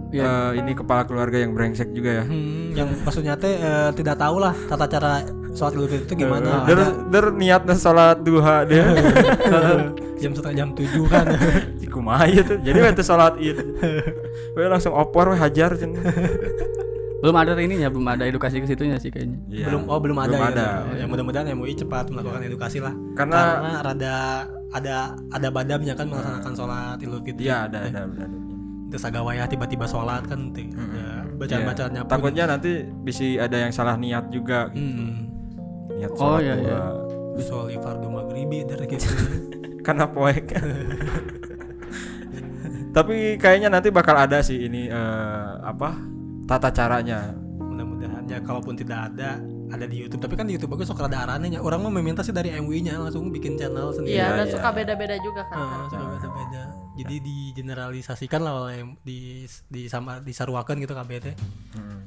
[0.09, 0.23] Iya.
[0.23, 2.23] eh, ini kepala keluarga yang brengsek juga ya.
[2.23, 5.11] Hmm, yang maksudnya teh eh, tidak tahu lah tata cara
[5.57, 6.63] sholat Idul Fitri itu gimana.
[6.63, 8.85] Der, der niatnya sholat duha dia.
[10.15, 11.25] jam setengah jam tujuh kan.
[11.89, 12.61] Kumaha ieu tuh.
[12.61, 13.57] Jadi waktu sholat id.
[14.53, 15.73] We langsung opor we hajar.
[17.17, 19.41] Belum ada ininya, belum ada edukasi ke situnya sih kayaknya.
[19.47, 19.65] Iya.
[19.67, 20.49] belum oh belum ada Belum ya.
[20.53, 20.67] ada.
[20.93, 22.93] Ya, mudah-mudahan MUI cepat melakukan edukasi lah.
[23.11, 24.15] Karena- Karena rada
[24.69, 24.95] ada
[25.27, 27.49] ada badabnya kan melaksanakan sholat Idul Fitri.
[27.49, 28.25] Iya, ada ada ada.
[28.87, 30.69] Terus agawaya tiba-tiba sholat kan teh.
[30.69, 32.05] ada bacaan-bacaannya Iya.
[32.05, 32.13] pun.
[32.13, 34.69] Takutnya nanti bisa ada yang salah niat juga.
[34.71, 35.26] Hmm.
[35.97, 36.63] Niat Oh, sholat iya, duha.
[36.63, 36.81] iya.
[37.39, 39.07] Soli fardu maghribi dari gitu.
[39.85, 40.51] karena poek
[42.91, 45.95] tapi kayaknya nanti bakal ada sih ini eh, apa
[46.43, 50.17] tata caranya Mudah-mudahan ya kalaupun tidak ada ada di YouTube.
[50.19, 51.59] Tapi kan di YouTube bagus sok rada arannya.
[51.59, 54.15] Orang mah meminta sih dari MUI-nya langsung bikin channel sendiri.
[54.15, 54.53] Iya, Iya, dan iya.
[54.55, 55.57] suka beda-beda juga kan.
[55.59, 56.61] Ah, suka beda-beda.
[56.95, 61.27] Jadi digeneralisasikan lah oleh di di sama disaruakan gitu KBT.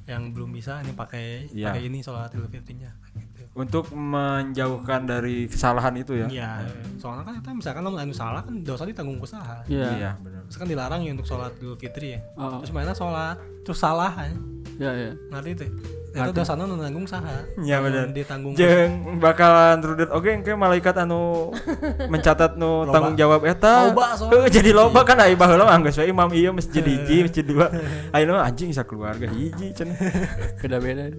[0.09, 1.70] Yang belum bisa ini pakai Iya.
[1.70, 3.20] pakai ini sholat Idul Fitrinya gitu.
[3.50, 6.50] Untuk menjauhkan dari kesalahan itu ya Iya,
[6.96, 9.66] soalnya kan kita misalkan lamun anu salah kan dosa ditanggung usaha.
[9.66, 9.88] Iya.
[9.92, 12.20] iya benar Misalkan dilarang ya untuk sholat Idul Fitri ya.
[12.34, 14.34] Oh, Terus mana sholat, terus salah kan.
[14.76, 15.10] iya iya.
[15.28, 15.70] Ngerti teh.
[16.10, 17.38] Itu dosana nu nanggung saha.
[17.56, 18.10] Iya, bener.
[18.10, 21.54] Ditanggung jeng bakalan rudet oke engke malaikat anu
[22.12, 22.90] mencatat nu Loba.
[22.90, 24.34] tanggung jawab eta Loba soalnya.
[24.36, 27.66] Heuh, jadi loba kan ai baheula mah geus we imam ieu masjid hiji masjid dua
[28.14, 29.94] ayeuna mah anjing isa keluarga hiji cenah
[30.58, 31.10] Beda-beda.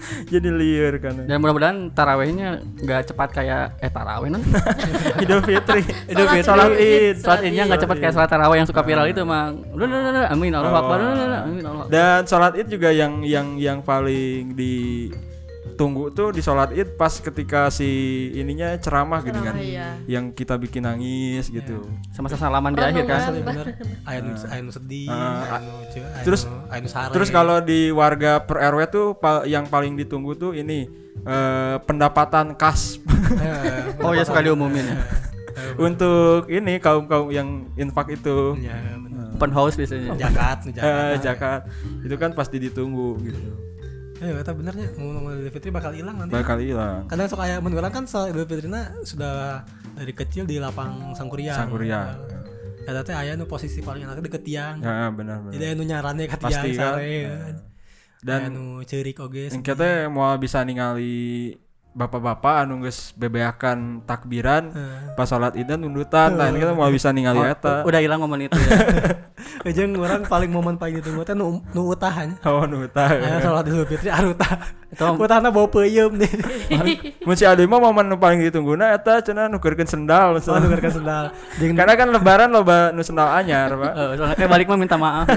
[0.32, 4.42] jadi liar kan Dan mudah-mudahan tarawehnya nggak cepat kayak eh taraweh non.
[5.22, 6.44] Idul Fitri Idul Fitri.
[6.44, 9.12] sholat id Sholat idnya nggak cepat kayak sholat taraweh yang suka viral Ah.
[9.12, 9.60] itu mang.
[9.70, 10.24] Udah udah udah, udah.
[10.30, 10.98] Amin Allah Akbar.
[11.44, 11.86] Amin Allah.
[11.88, 14.52] Dan sholat id juga yang yang yang paling
[15.80, 17.88] ditunggu tuh di sholat id pas ketika si
[18.36, 19.96] ininya ceramah gini kan, iya.
[20.04, 21.88] yang kita bikin nangis gitu.
[22.12, 23.32] Sama salaman di akhir kan.
[24.04, 26.44] Aya nu aya nu sedih, Ah, aya terus-.
[27.16, 30.84] Terus kalau di warga per RW tuh pa- yang paling ditunggu tuh ini
[31.24, 33.00] eh, pendapatan kas
[33.40, 34.96] Eh, Oh ya suka diumumin ya.
[35.80, 38.76] untuk ini kaum kaum yang infak itu ya
[39.48, 40.12] house biasanya.
[40.20, 41.16] Jakat, eh, jakat.
[41.24, 41.60] zakat
[42.04, 43.69] itu kan pasti ditunggu gitu
[44.20, 46.28] Eh, kata benernya ngomong Idul Fitri bakal hilang nanti.
[46.30, 49.64] bakal hilang Kadang suka aya mun urang kan sholat Idul Fitrina sudah
[49.96, 51.56] dari kecil di lapang Sangkuriang.
[51.56, 52.08] Sangkuriang.
[52.80, 54.76] Kata teh aya nu posisi paling enak deket tiang.
[54.78, 56.92] ya benar benar Jadi anu nyarane ka tiang Pasti kan.
[56.94, 57.16] sare.
[57.24, 57.64] Dan-
[58.20, 59.48] Dan anu ceurik oge.
[59.48, 61.56] yang kita mau bisa ningali
[61.90, 65.16] bapak-bapak anu geus bebeakan takbiran Heeh.
[65.16, 68.46] pas sholat id dan nundutan nah ini kita mau bisa ningali eta Udah hilang momen
[68.46, 68.70] itu ya.
[69.60, 72.32] Jeung urang paling momen paling ditunggu teh nu nu utahan.
[72.48, 74.48] oh nutah Aya sholat Idul Fitri aruta.
[74.88, 76.32] Itu Utahna bau peuyeum nih.
[77.28, 81.36] mun si Adi mah momen nu paling ditunggu나 eta cenah nukerkeun sendal Oh, nukerkeun sendal.
[81.60, 85.28] Karena kan lebaran loba nu sendal anyar pak Eh, soalnya kayak balik mah minta maaf.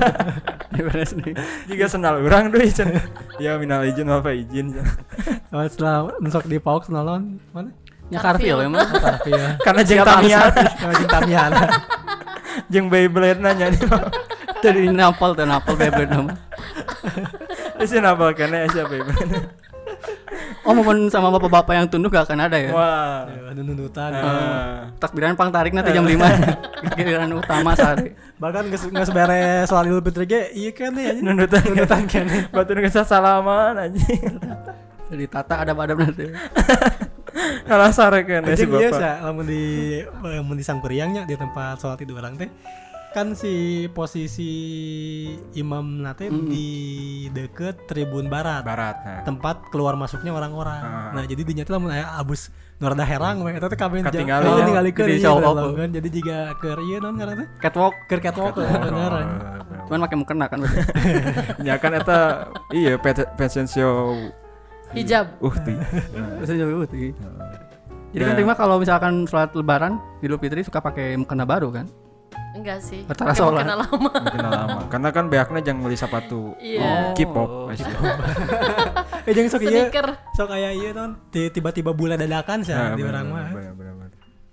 [1.68, 3.04] Jika sendal urang deui cenah
[3.44, 4.72] ya minal izin wal faizin
[5.52, 7.76] Oh, setelah nusok di pauk nalon mana?
[8.08, 8.88] Ya Carville emang.
[8.88, 9.58] Karpia.
[9.64, 10.40] karena jeung tamiya
[10.80, 11.62] Sama cinta miana.
[12.70, 13.82] Jeung Beyblade nanya nih
[14.64, 16.34] Tadi napal tuh napal Beyblade nama.
[17.84, 19.24] Isi napal kene sia Beyblade
[20.64, 22.72] Oh momen sama bapak-bapak yang tunduk gak akan ada ya?
[22.72, 23.28] Wah.
[23.28, 24.16] Ya, nuntutan.
[24.16, 24.88] Ah.
[24.96, 30.00] Takbiran pang tarik nanti jam 5 Giliran utama sehari Bahkan geus geus beres soal Idul
[30.00, 31.12] Fitri ge ieu kan ya.
[31.12, 31.24] anjing.
[31.28, 32.26] Nunutan Nunutan kan.
[32.50, 34.40] Batu nggak salaman anjing.
[35.12, 36.32] Jadi tata adab-adab nanti
[37.64, 39.00] Kalah sare kan si iya bapak.
[39.00, 39.64] sa, lamun di
[40.22, 42.50] lamun di Sangkuriangnya di tempat sholat itu orang teh
[43.14, 44.50] kan si posisi
[45.54, 46.66] imam nate di
[47.30, 48.96] deket tribun barat Barat.
[49.06, 49.22] nah.
[49.22, 51.10] tempat keluar masuknya orang-orang Ah.
[51.14, 52.50] nah jadi dinya teh lamun aya abus
[52.82, 55.78] nu rada herang we eta teh kabeh oh, ningalikeun Jadi show off.
[55.78, 59.42] kan jadi jiga keur ieu naon ngaranna teh Catwalk keur catwalk we, bener anjing.
[59.84, 60.60] Cuman pakai mukena kan.
[61.68, 62.98] Ya kan eta iya
[63.38, 64.16] fashion show
[64.94, 65.74] hijab uhti.
[66.40, 67.12] Terus juga putih.
[68.10, 68.38] Jadi kan Ya.
[68.38, 71.90] terima kalau misalkan sholat lebaran Idul Fitri suka pakai mukena baru kan?
[72.54, 73.66] enggak sih Pakai sholat.
[73.66, 74.80] mukena lama Mungkin lama.
[74.86, 77.14] Karena kan beaknya jangan beli sepatu Iya.
[77.14, 77.50] K-pop.
[77.68, 77.90] Masih.
[79.26, 83.02] eh jeung sok sneaker sok aya ieu naon ti- tiba-tiba bulan dadakan sih Nah, di
[83.02, 83.50] orang mah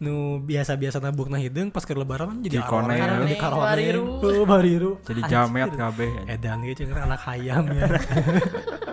[0.00, 3.28] nu biasa-biasa nabukna hideung pas ke lebaran jadi Di koneng, arowana, ya.
[3.28, 4.02] di karoneng Bariru.
[4.16, 6.10] oh, bariru Jadi jamet kabeh.
[6.24, 7.84] edan gitu anak hayam ya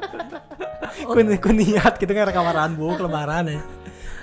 [1.03, 3.61] kun kun niat gitu kan rekamaraan bu lebaran ya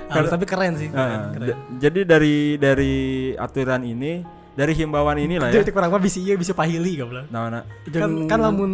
[0.04, 2.94] Halus, tapi keren sih Ah, keren, jadi dari dari
[3.34, 4.20] aturan ini,
[4.52, 5.58] dari himbauan ini lah ya.
[5.58, 7.62] jadi kurang mah bisa iya bisa pahili goblok Nah, nah.
[7.88, 8.72] kan kan lamun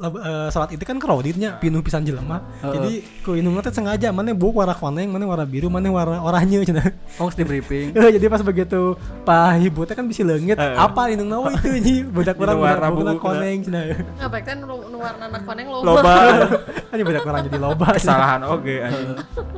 [0.00, 2.40] eh, salat itu kan crowdednya pinuh pisan jelema.
[2.60, 6.64] Jadi ku inungna teh sengaja mana buk warna koneng mana warna biru mana warna oranye
[6.68, 6.88] cenah.
[7.16, 7.92] Oh, di briefing.
[7.92, 10.76] Jadi pas begitu Pak Hibu teh kan bisa leungit Eh.
[10.76, 13.82] apa inung nawa itu budak Itu orang budak warna buku, koneng cenah.
[14.16, 15.84] Nggak baik kan nu warna anak koneng loba.
[15.86, 16.14] Loba.
[16.96, 17.86] Ini budak orang jadi loba.
[17.94, 19.08] Kesalahan oge anjing.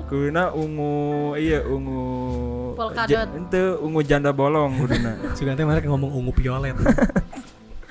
[0.06, 0.92] Kuna ungu
[1.34, 2.02] iya ungu
[2.72, 3.28] Polkadot.
[3.32, 5.12] ente ungu janda bolong kuduna.
[5.36, 6.76] Sugan teh mereka ngomong ungu violet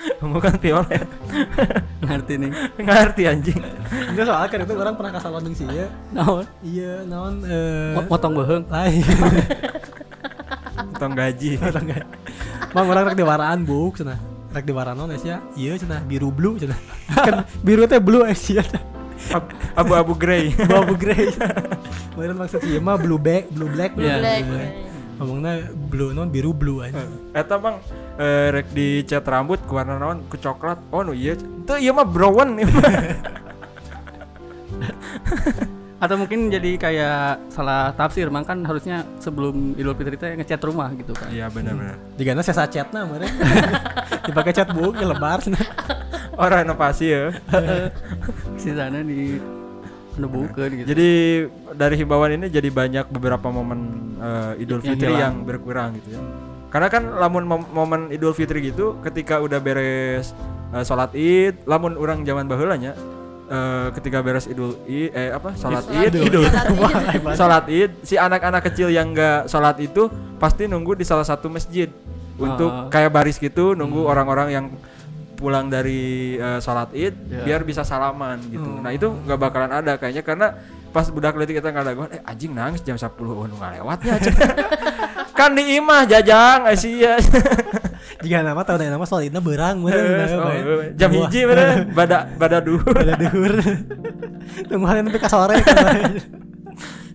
[0.23, 1.05] ungu kan violet.
[1.99, 2.51] Ngerti nih.
[2.81, 3.59] Ngerti anjing.
[4.09, 6.45] Enggak soalnya kan itu orang pernah kasih londong sih ya Naon?
[6.61, 8.65] Iya naon eh Mo- Motong beheung.
[8.67, 9.03] lain
[10.99, 11.57] Tong gaji.
[11.57, 12.07] Orang nggak-
[12.71, 14.15] Mang orang rek dewaraan buk cenah
[14.49, 16.75] rek dewaraan non ya iya cenah biru blue cenah
[17.09, 18.59] kan biru teh blue Asia
[19.29, 19.47] Ab-
[19.77, 20.51] Abu-abu grey.
[20.61, 21.31] babu grey
[22.11, 24.19] Kemudian maksud sih mah blue black blue black blue Iya.
[24.19, 24.43] black
[25.21, 27.05] ngomongnya blue non biru blue aja
[27.37, 27.77] Eta bang
[28.17, 30.81] eh, rek di cat rambut ke warna naon ke coklat.
[30.89, 31.37] Oh no iya.
[31.37, 32.65] Itu iya mah brown mah.
[36.01, 40.89] Atau mungkin jadi kayak salah tafsir, mang kan harusnya sebelum Idul Fitri teh ngecat rumah
[40.97, 41.29] gitu kan.
[41.29, 42.01] Iya benar-benar.
[42.17, 43.29] jika na saya chatna meureun
[44.25, 45.45] dipakai chat buk ya lebar
[46.41, 47.29] Orang inovasi ya.
[48.57, 49.37] Di sana di
[50.23, 50.87] bukan gitu.
[50.87, 51.09] Jadi
[51.71, 53.79] dari himbauan ini jadi banyak beberapa momen
[54.17, 55.21] eh, Idul Yang Fitri hilang.
[55.21, 56.21] yang berkurang gitu ya.
[56.67, 60.31] Karena kan lamun mom- momen Idul Fitri gitu ketika udah beres
[60.69, 62.93] eh, sholat Id, lamun orang zaman baheula nya
[63.45, 66.47] eh, ketika beres Idul Id eh apa sholat Id, Idul
[67.39, 70.07] sholat Id si anak-anak kecil yang enggak sholat itu
[70.37, 71.91] pasti nunggu di salah satu masjid
[72.33, 72.87] untuk Ah.
[72.87, 74.65] kayak baris gitu nunggu orang-orang yang
[75.41, 77.41] pulang dari eh, sholat id Ya.
[77.41, 78.69] biar bisa salaman gitu.
[78.77, 80.47] Nah itu nggak bakalan ada kayaknya karena
[80.91, 84.15] pas budak letik kita nggak ada eh anjing nangis jam 10 oh nggak lewatnya
[85.39, 87.15] kan di imah jajang Asia
[88.23, 91.89] jika nama tahu nama soal itu berang Oh, bener jam hiji bener.
[91.95, 92.93] Bada bada duhur.
[92.93, 93.53] Ada duhur.
[94.69, 96.19] Tunggu hari ke sore kan.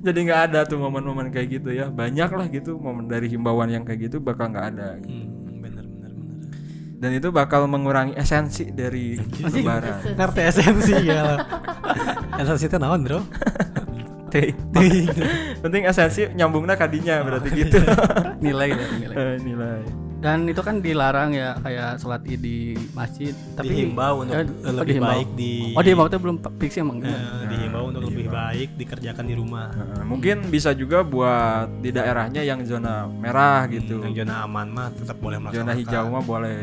[0.02, 1.86] jadi nggak ada tuh momen-momen kayak gitu ya.
[1.92, 5.14] Banyak lah gitu momen dari himbauan yang kayak gitu bakal nggak ada gitu.
[5.14, 5.45] Hmm,
[6.96, 10.16] dan itu bakal mengurangi esensi dari lebaran.
[10.16, 11.36] Ngerti esensi ya
[12.40, 13.20] esensi itu naon bro?
[14.32, 14.50] Teh.
[15.62, 17.78] penting esensi nyambungnya kadinya berarti gitu.
[18.44, 19.14] Nilai ya, nilai.
[19.16, 22.58] Eh, nilai Dan itu kan dilarang ya kayak sholat id di
[22.90, 23.30] masjid.
[23.54, 25.10] Tapi Dihimbau untuk Eh, lebih oh, dihimbau.
[25.14, 26.98] baik di- Oh dihimbau itu belum fix emang.
[26.98, 27.14] Eh,
[27.46, 29.70] dihimbau untuk lebih baik dikerjakan di rumah.
[29.70, 34.02] Nah, mungkin bisa juga buat di daerahnya yang zona merah gitu.
[34.02, 35.62] yang zona aman mah tetap boleh melaksanakan.
[35.62, 36.58] Zona hijau mah boleh.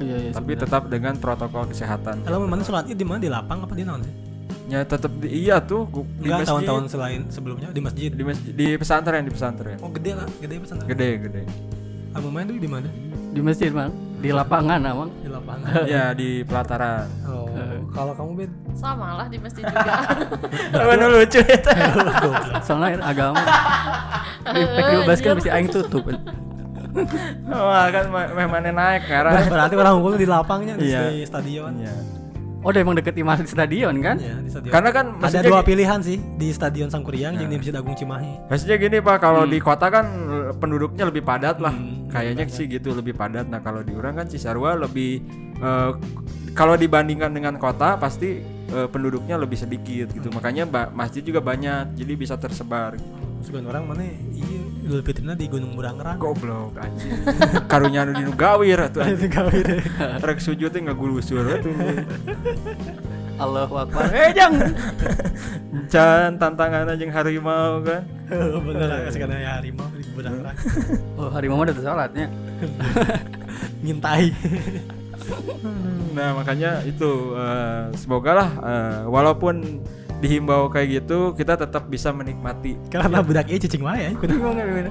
[0.00, 0.30] Iya iya.
[0.32, 2.24] tapi tetap dengan protokol kesehatan.
[2.24, 3.20] Kalau mana sholat id di mana?
[3.20, 4.14] Di lapang apa di naon sih?
[4.72, 5.84] Ya tetap di, iya tuh
[6.16, 6.48] di enggak masjid.
[6.48, 8.08] tahun-tahun selain sebelumnya di masjid.
[8.08, 9.76] Di masjid di pesantren di pesantren.
[9.84, 10.88] Oh gede lah gede pesantren.
[10.88, 11.42] Gede gede
[12.10, 12.88] kamu main tuh di mana?
[13.30, 13.92] Di masjid mang.
[14.20, 15.10] Di lapangan amang.
[15.16, 15.70] di lapangan.
[15.88, 17.06] Ya di pelataran.
[17.24, 17.48] Oh
[17.90, 19.92] kalau kamu bed sama lah di masjid juga.
[20.88, 21.70] Mana lucu itu
[22.62, 23.42] Soalnya agama.
[24.46, 26.06] Di dibebas kan bisa aing tutup.
[27.46, 31.02] Wah kan ma- meh mana naik karena berarti orang hukum di lapangnya di, Iya.
[31.08, 31.72] di stadion.
[31.76, 31.94] Iya.
[32.60, 34.16] Oh, udah emang deket di masjid stadion kan?
[34.16, 34.68] Iya, di stadion.
[34.70, 38.52] karena kan ada dua pilihan sih di stadion Sangkuriang dan di Masjid Agung Cimahi.
[38.52, 42.66] Maksudnya gini pak, kalau di kota kan eh, penduduknya lebih padat lah, Hmm, kayaknya sih
[42.66, 43.46] gitu lebih padat.
[43.46, 45.22] Nah kalau di orang kan Cisarua lebih,
[45.56, 45.90] eh,
[46.52, 51.94] kalau dibandingkan dengan kota pasti eh, penduduknya lebih sedikit gitu makanya ba- masjid juga banyak
[51.94, 52.94] jadi bisa tersebar
[53.40, 56.18] Sebagian orang mana iya Idul Fitrinya di Gunung Burangrang.
[56.18, 57.14] goblok anjing
[57.70, 59.16] karunya anu dinu gawir atuh anjing.
[59.22, 59.66] Itu gawir.
[60.20, 61.72] rek sujud teh ngagulusur atuh
[63.40, 64.12] Allahu Akbar.
[64.12, 64.52] Eh jang.
[65.90, 68.06] can tantangan jeung harimau kan
[68.66, 70.56] Bener lah kasih ya harimau di Burangrang.
[71.18, 72.26] Oh harimau mah udah sholatnya.
[73.84, 74.30] Ngintai.
[76.14, 79.82] Nah makanya itu eh, semoga lah eh, walaupun
[80.20, 82.78] dihimbau kayak gitu kita tetap bisa menikmati.
[82.92, 84.10] Karena budak ieu cicing wae ya.
[84.14, 84.36] Kudu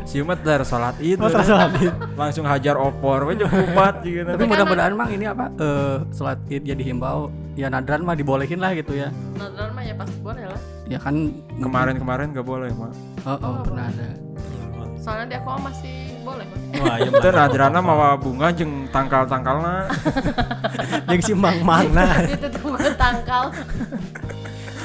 [0.03, 1.21] Siumat dar salat id.
[1.21, 1.87] Oh, terasa lagi.
[2.17, 4.27] langsung hajar opor we jeung kupat gitu.
[4.27, 5.47] Tapi mudah-mudahan mang ini apa?
[5.55, 7.31] Eh sholat id ya dihimbau.
[7.57, 9.09] Ya nadran mah dibolehin lah gitu ya.
[9.35, 10.61] Nadran mah ya pasti boleh lah.
[10.89, 11.15] Ya kan
[11.59, 12.91] Kemarin-kemarin gak boleh mah.
[13.27, 14.09] Oh, oh pernah ada.
[14.99, 16.45] Soalnya di aku masih boleh.
[16.45, 16.81] Mas.
[16.81, 17.33] Wah, iya Itu mah.
[17.35, 19.87] nadrana mawa bunga jeung tangkal-tangkalna.
[21.09, 22.23] Jeung si Mang Mangna.
[22.29, 23.51] Itu tuh tangkal.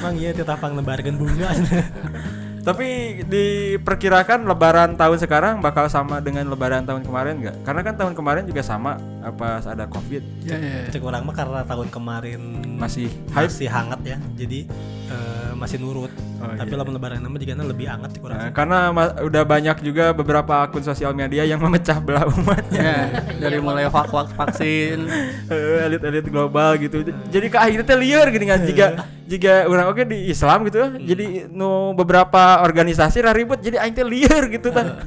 [0.02, 1.48] Mang ieu teh tapang nebarkeun bunga.
[2.64, 7.56] Tapi diperkirakan lebaran tahun sekarang bakal sama dengan lebaran tahun kemarin nggak?
[7.60, 10.88] Karena kan tahun kemarin juga sama apa ada covid Ya ya.
[10.88, 12.40] Cek orang mah karena tahun kemarin
[12.80, 13.52] masih hype.
[13.52, 14.16] masih hangat ya.
[14.32, 14.64] Jadi
[15.12, 16.08] eh, masih nurut.
[16.40, 16.80] Oh, Tapi iya.
[16.80, 18.36] lamun lebaran nama juga lebih hangat cek orang.
[18.36, 22.80] Nah, karena ma- udah banyak juga beberapa akun sosial media yang memecah belah umatnya.
[22.80, 23.00] Ya,
[23.44, 25.04] dari mulai vak vak vaksin.
[25.52, 27.04] Eh, elit-elit global gitu.
[27.28, 28.86] Jadi ke akhirnya teh liar gini kan jika
[29.24, 34.04] jika orang oke di Islam gitu jadi nu beberapa organisasi lah ribut jadi aing teh
[34.06, 35.00] liar gitu kan.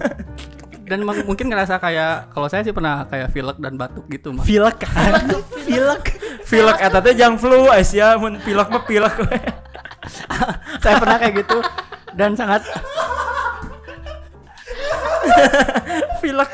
[0.88, 4.48] Dan mungkin ngerasa kayak kalau saya sih pernah kayak pilek dan batuk gitu mah.
[4.48, 5.28] Pilek kan.
[5.68, 6.16] Pilek.
[6.48, 9.16] Pilek eta teh jang flu Asia mun pilek mah pilek
[10.84, 11.60] saya pernah kayak gitu
[12.16, 12.64] dan sangat
[16.24, 16.52] Pilek.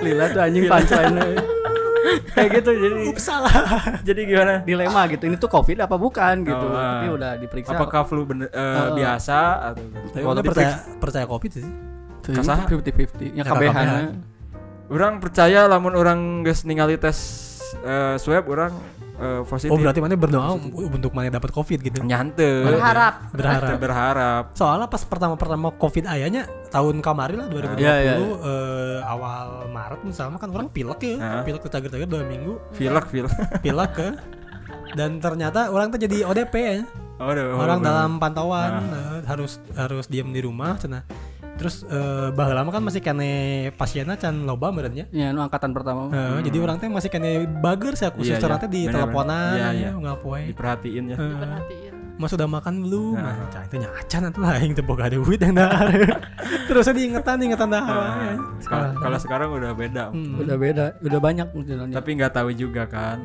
[0.00, 1.18] lila tuh anjing punchline
[2.30, 3.52] kayak gitu jadi Salah.
[4.08, 4.54] Jadi gimana?
[4.62, 6.98] dilema gitu ini tuh covid apa bukan gitu Oh, ah.
[6.98, 8.96] tapi udah diperiksa Apakah flu bener eh, Oh.
[8.96, 9.38] biasa
[9.70, 11.66] atau Tapi Kalau percaya percaya covid sih?
[12.22, 12.64] Kasaha?
[12.66, 14.20] fifty fifty ya kabehan.
[14.86, 17.18] Orang percaya lamun orang geus ningali tes
[17.78, 18.72] eh, swab orang
[19.20, 19.70] eh, positif.
[19.72, 20.56] Oh berarti mana berdoa
[20.90, 22.02] untuk mana dapat covid gitu.
[22.02, 22.66] nyante.
[22.66, 23.14] Berharap.
[23.34, 23.78] Berharap.
[23.84, 24.44] berharap.
[24.56, 28.14] Soalnya pas pertama-pertama covid ayahnya tahun kemarin lah 2020 Iya, iya.
[28.18, 31.42] eh, awal Maret misalnya kan orang pilek ya, Hah?
[31.42, 33.34] pilek tagar-tagar dua minggu, Pilek, pilek.
[33.64, 34.08] pilek ke
[34.94, 36.82] dan ternyata orang tuh jadi ODP ya.
[37.20, 41.04] Oh, orang oh, dalam pantauan eh, harus harus diam di rumah cenah.
[41.60, 43.30] Terus eh bah lama kan masih kene
[43.74, 45.04] pasiennya can loba merenya.
[45.10, 47.30] ya nu angkatan pertama Eh, Jadi orang teh masih kene
[47.60, 48.42] bager sih khusus Iya, iya.
[48.42, 49.52] ternyata di teleponan.
[49.52, 49.90] Iya, ya iya.
[49.92, 50.40] ngapoe.
[50.48, 51.16] diperhatiin ya.
[51.16, 51.92] Eh, Perhatiin.
[52.16, 53.16] Mas sudah makan belum?
[53.16, 53.32] Nah.
[53.44, 55.88] Nah, itu nyacan atuh lah yang teu boga duit yang dahar.
[56.68, 57.88] Terusnya diingetan diingetan dahar.
[57.88, 58.32] Nah, wae.
[58.60, 60.04] Kalau kalau sekarang udah beda.
[60.12, 60.36] Hmm.
[60.36, 61.48] udah beda udah banyak
[61.92, 63.20] Tapi nggak tahu juga kan.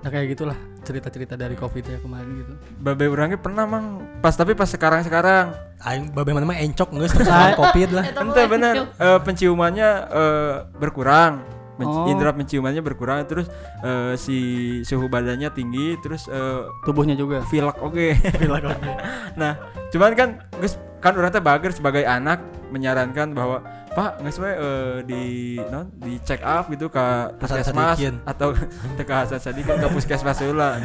[0.00, 2.52] nah kayak gitulah cerita-cerita dari covid ya kemarin gitu.
[2.78, 4.00] Babe orangnya pernah mang.
[4.18, 8.04] Pas tapi pas sekarang sekarang Aing babe mana mah encok geus terus sama covid lah.
[8.04, 8.74] Ente mah bener.
[8.92, 11.40] Eh, penciumannya eh, berkurang.
[11.80, 12.04] Men- Oh.
[12.12, 13.24] indera penciumannya berkurang.
[13.24, 13.48] Terus
[13.80, 14.36] eh, si
[14.84, 17.40] suhu badannya tinggi terus eh, tubuhnya juga.
[17.48, 18.06] Pilek oke.
[18.40, 18.90] Bilang oke.
[19.38, 19.56] nah
[19.88, 20.28] cuman kan
[20.60, 25.22] geus kan orang teh bager sebagai anak menyarankan bahwa pak nggak sesuai eh, di
[25.66, 27.06] non di check up gitu ke
[27.42, 28.54] puskesmas atau
[28.98, 30.78] ke hasan sadikin ke puskesmas heula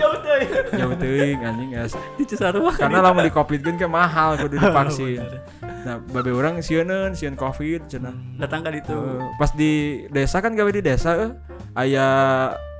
[0.00, 0.50] jauh teuing.
[0.72, 1.92] Jauh teuing anjing guys.
[2.16, 2.72] Di Cisarua.
[2.72, 5.20] Karena lamun di covid kan kayak mahal kudu divaksin.
[5.84, 8.16] Nah babe orang sieun sieun covid cenah.
[8.40, 11.32] Datang kan itu Eh, pas di desa kan gawe di desa eh.
[11.76, 12.08] Aya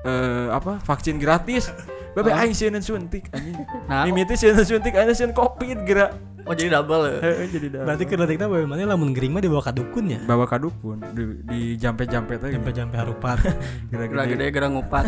[0.09, 1.69] eh, apa vaksin gratis
[2.17, 3.55] babe aing sieun suntik anjing.
[3.87, 6.11] Nah mimiti sieun suntik aing sieun covid geura
[6.47, 7.05] oh jadi double.
[7.07, 10.11] Ya Heeh, jadi dah Berarti keur detikna bae mana lamun gering mah dibawa ka dukun
[10.11, 10.21] ya.
[10.27, 12.51] bawa ka dukun di, di jampe-jampe teh.
[12.51, 13.39] Sampai jampe harupat.
[13.93, 14.45] gerak gede.
[14.51, 15.05] Gerak ngupat.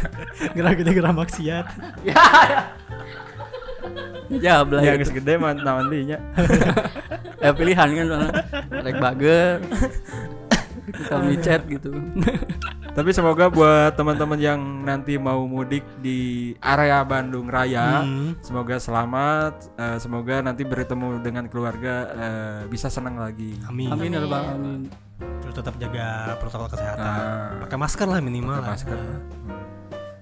[0.56, 1.66] Gerak gede gerak maksiat.
[4.32, 5.12] ya belah ya gitu.
[5.12, 6.16] geus gede mah naon deui nya
[7.36, 8.32] ya pilihan kan soalnya.
[8.80, 9.60] Rek bager
[10.98, 11.90] kita micet gitu
[12.96, 18.34] tapi semoga buat teman-teman yang nanti mau mudik di area Bandung Raya Hmm.
[18.42, 23.88] semoga selamat eh, semoga nanti bertemu dengan keluarga eh, bisa senang lagi Amin.
[23.92, 24.82] amin ya rabbal alamin
[25.42, 27.02] Terus tetap jaga protokol kesehatan.
[27.02, 27.62] Nah.
[27.66, 28.58] Pakai masker lah minimal.
[28.58, 28.74] Pakai lah.
[28.74, 28.98] masker.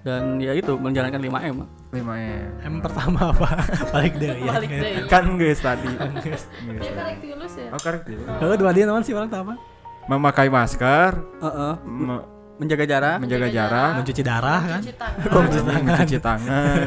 [0.01, 1.57] dan ya itu menjalankan 5 m
[1.93, 2.09] 5 M
[2.57, 3.53] M pertama apa?
[3.93, 4.49] Balik deh ya.
[4.49, 5.05] Balik deh.
[5.05, 7.69] kan geus tadi Dia karek tilus ya.
[7.69, 8.25] oh ya.
[8.41, 9.61] Kalau dua dia naon sih orang tahu apa?
[10.05, 11.73] Memakai masker Heeh.
[11.83, 12.25] me-
[12.57, 14.81] menjaga jarak menjaga jarak Mencuci darah kan?
[14.81, 15.81] Cuci tangan.
[15.81, 16.77] mencuci tangan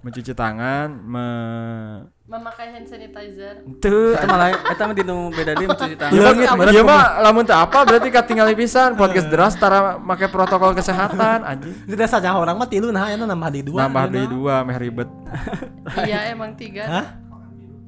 [0.00, 1.28] mencuci tangan me
[2.24, 3.58] Memakai hand sanitizer.
[3.82, 6.14] Tuh, Eta malah eta mah dinu beda deui mencuci tangan.
[6.14, 10.30] Iya Leungit, mah, iya mah lamun teu apa berarti katingali pisan podcast deras tara make
[10.30, 11.74] protokol kesehatan anjing.
[11.84, 13.82] Tidak saja orang mah tilu nah enak nambah di dua.
[13.82, 14.14] Nambah Enak.
[14.14, 15.10] deui dua meh ribet.
[16.00, 16.86] iya emang tiga.
[16.86, 17.06] Hah?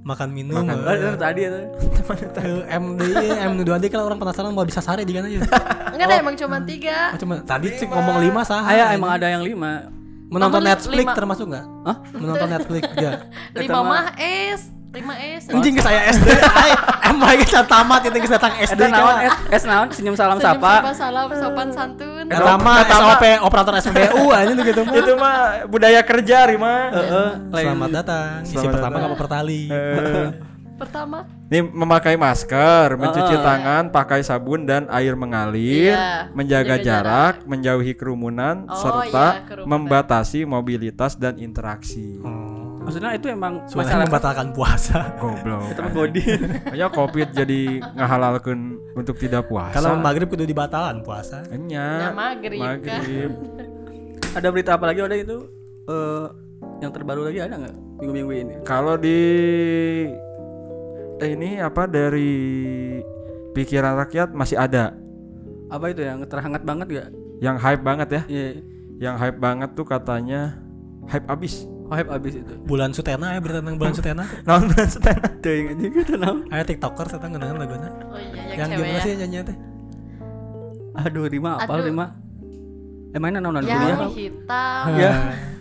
[0.03, 0.67] Makan minum.
[0.67, 0.77] Makan.
[0.83, 1.61] Itu tadi eta.
[2.43, 5.41] Eh, M dua D kalau orang penasaran mau bisa sare di mana ya.
[5.95, 7.15] Enggak ada emang cuma tiga.
[7.15, 8.67] Oh, Cuma tadi sih ngomong lima sah.
[8.67, 9.87] Aya emang ada yang lima.
[10.33, 11.65] Menonton Netflix termasuk nggak?
[11.87, 11.97] Hah?
[12.17, 13.19] Menonton Netflix enggak?
[13.55, 14.82] Lima mah S.
[14.93, 15.49] Lima S.
[15.49, 16.29] Anjing ke saya SD.
[17.09, 20.61] Em lagi saya tamat itu geus datang SD naon es, es naon senyum salam Senyum
[20.61, 20.73] sapa.
[20.85, 22.25] sapa salam sopan santun.
[22.29, 24.95] Eta mah SOP operator SPBU anjing tuh gitu mah.
[24.95, 26.93] Itu mah budaya kerja Rima.
[26.93, 27.29] Heeh.
[27.51, 28.45] Selamat datang.
[28.45, 29.63] Isi Selamat pertama kapal pertali.
[29.73, 30.29] Eh,
[30.73, 31.19] Pertama.
[31.47, 37.93] Ini memakai masker, mencuci tangan, pakai sabun dan air mengalir, Iya, menjaga menjaga jarak, menjauhi
[37.95, 39.71] kerumunan, Oh, serta iya, kerumunan.
[39.79, 42.19] membatasi mobilitas dan interaksi.
[42.27, 42.62] Oh.
[42.83, 44.99] Maksudnya itu emang Sebenarnya masyarakat membatalkan puasa.
[45.23, 45.71] Goblok.
[45.71, 46.23] Eta mah godi.
[46.75, 47.61] Ya covid jadi
[47.95, 48.61] ngahalalkeun
[48.99, 49.79] untuk tidak puasa.
[49.79, 51.47] Kalau maghrib kudu dibatalan puasa.
[51.55, 52.11] Enya.
[52.11, 52.83] Ya, maghrib, kan.
[52.83, 53.31] Maghrib.
[54.33, 55.39] Ada berita apa lagi ada itu?
[55.87, 56.27] Eh
[56.83, 58.55] yang terbaru lagi ada nggak minggu-minggu ini?
[58.67, 59.19] Kalau di
[61.23, 62.35] eh, ini apa dari
[63.55, 64.97] pikiran rakyat masih ada
[65.73, 67.09] Apa itu yang terhangat banget gak?
[67.43, 68.23] yang hype banget ya.
[68.31, 68.49] Iya.
[69.03, 70.55] Yang hype banget tuh katanya
[71.11, 71.67] hype abis.
[71.93, 72.53] Oh, hype abis itu.
[72.65, 74.25] Bulan Sutena ya berita tentang bulan Sutena.
[74.49, 75.29] Naon bulan setengah.
[75.45, 76.39] Teuing aja gitu naon.
[76.49, 77.89] Aya TikToker saya ngeunaan laguna.
[78.09, 79.05] Oh iya Yang yang, cewek gimana ya.
[79.05, 79.57] sih nyanyi teh?
[80.97, 81.93] Aduh, Rima apal Aduh.
[81.93, 82.07] Rima?
[83.13, 84.85] Eh mainan naonan Yang hitam.
[84.97, 85.13] Ya.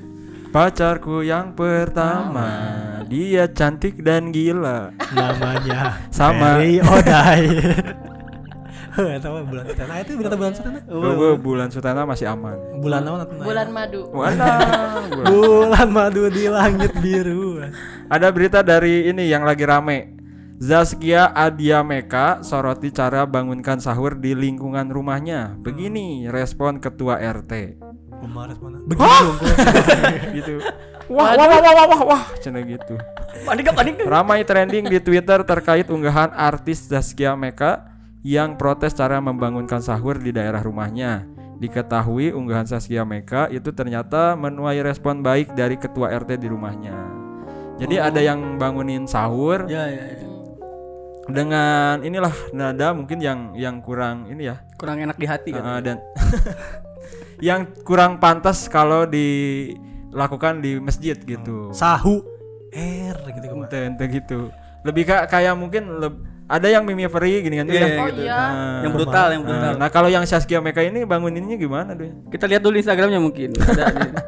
[0.55, 2.47] Pacarku yang pertama,
[3.11, 4.95] dia cantik dan gila.
[5.11, 6.59] Namanya Sama.
[6.59, 7.43] Mary Odai.
[9.31, 9.93] Mah bulan Sutena.
[10.03, 10.79] Itu berita bulan Sutena.
[10.91, 12.59] Oh, bulan Sutana masih aman.
[12.83, 13.39] Bulan atuh?
[13.39, 14.01] Bulan madu.
[14.11, 14.51] Mana?
[15.07, 15.25] Bulan.
[15.31, 17.63] Bulan madu di langit biru.
[18.11, 20.19] Ada berita dari ini yang lagi rame.
[20.61, 25.57] Zaskia Adiameka soroti cara bangunkan sahur di lingkungan rumahnya.
[25.57, 27.81] Begini respon ketua RT.
[28.21, 28.79] Kumaha responnya?
[28.85, 29.37] Begini dong.
[30.37, 30.51] gitu.
[31.09, 32.95] Wah, wah, wah, wah, wah, wah, wah, gitu.
[33.41, 33.95] Panik panik?
[34.05, 37.90] Ramai trending di Twitter terkait unggahan artis Zaskia Meka
[38.21, 41.25] yang protes cara membangunkan sahur di daerah rumahnya.
[41.57, 46.93] Diketahui unggahan Zaskia Meka itu ternyata menuai respon baik dari ketua RT di rumahnya.
[47.77, 50.25] Jadi ada yang bangunin sahur Ya ya ya.
[51.25, 55.61] dengan inilah nada mungkin yang yang kurang ini ya Kurang enak di hati kan.
[55.61, 55.97] uh, dan
[57.47, 61.69] yang kurang pantas kalau dilakukan di masjid gitu.
[61.71, 62.21] Sahu
[62.73, 63.69] R gitu kumaha.
[63.69, 64.39] Ente, ente gitu.
[64.81, 66.21] Lebih ka- kayak mungkin leb-
[66.51, 67.87] ada yang mimiferi gini kan Iya, ya.
[67.95, 68.21] Oh gitu.
[68.21, 68.35] iya.
[68.35, 69.71] Nah, Yang brutal, yang nah, brutal.
[69.79, 72.11] nah kalau yang Saskia Meka ini banguninnya gimana deh?
[72.27, 73.55] Kita lihat dulu Instagramnya mungkin.
[73.55, 73.85] Ada.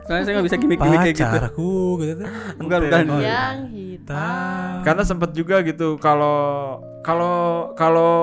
[0.07, 1.27] Soalnya saya nggak bisa gimmick-gimmick kayak gitu.
[1.27, 2.27] Pacarku gitu tuh.
[2.63, 2.99] Bukan iya.
[3.19, 4.71] Yang hitam.
[4.81, 7.35] Karena sempet juga gitu kalau kalau
[7.75, 8.13] kalau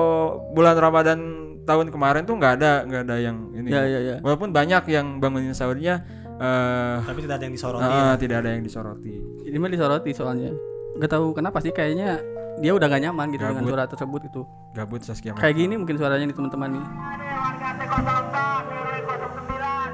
[0.51, 1.19] bulan Ramadan
[1.61, 3.69] tahun kemarin tuh nggak ada nggak ada yang ini.
[3.69, 4.15] Ya ya ya.
[4.25, 6.01] Walaupun banyak yang bangunin sahurnya
[6.41, 7.85] eh Tapi tidak ada yang disoroti.
[7.85, 9.13] ah, tidak ada yang disoroti.
[9.45, 10.49] Ini mah disoroti soalnya.
[10.91, 12.19] Gak tahu kenapa sih kayaknya
[12.57, 13.69] dia udah gak nyaman gitu dengan Gabut.
[13.69, 14.41] suara tersebut itu.
[14.71, 15.31] Gabut Saskia.
[15.33, 16.83] Kayak gini mungkin suaranya nih teman-teman nih.
[16.83, 18.35] warga T04,
[18.67, 19.47] RW 09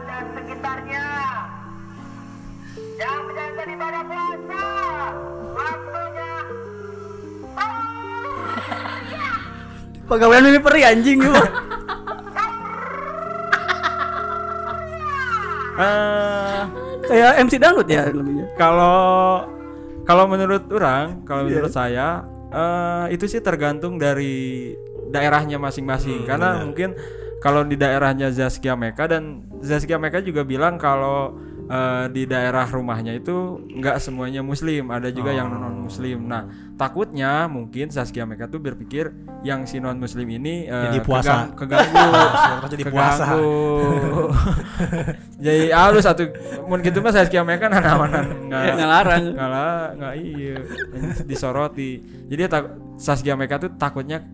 [0.03, 1.05] dan sekitarnya
[2.95, 4.63] yang menjalankan ibadah puasa
[5.53, 6.33] waktunya
[10.03, 11.35] Pegawaian ini peri anjing gitu.
[15.77, 16.61] Eh,
[17.05, 18.49] Kayak MC dangdut ya lebihnya.
[18.57, 19.45] kalau
[20.03, 21.49] kalau menurut orang, kalau Iya.
[21.53, 24.73] menurut saya eh itu sih tergantung dari
[25.11, 26.23] daerahnya masing-masing.
[26.23, 26.95] Hmm, Karena mungkin
[27.43, 31.37] kalau di daerahnya Zaskia Meka dan Zaskia Meka juga bilang kalau
[31.67, 33.35] eh, di daerah rumahnya itu
[33.69, 35.59] nggak semuanya Muslim, ada juga yang Oh.
[35.59, 36.23] non Muslim.
[36.23, 39.09] Nah takutnya mungkin Zaskia Meka tuh berpikir
[39.41, 41.51] yang si non Muslim ini eh, Jadi puasa.
[41.51, 42.05] kegang- keganggu,
[42.67, 43.23] jadi puasa.
[43.27, 44.23] keganggu.
[45.37, 46.23] jadi halus satu
[46.65, 49.23] mun gitu mah Zaskia Meka nanawanan nggak Ngelarang.
[49.33, 50.55] nggak nggak iya
[51.23, 52.63] disoroti jadi tak
[52.97, 54.25] Saskia Meka tuh takutnya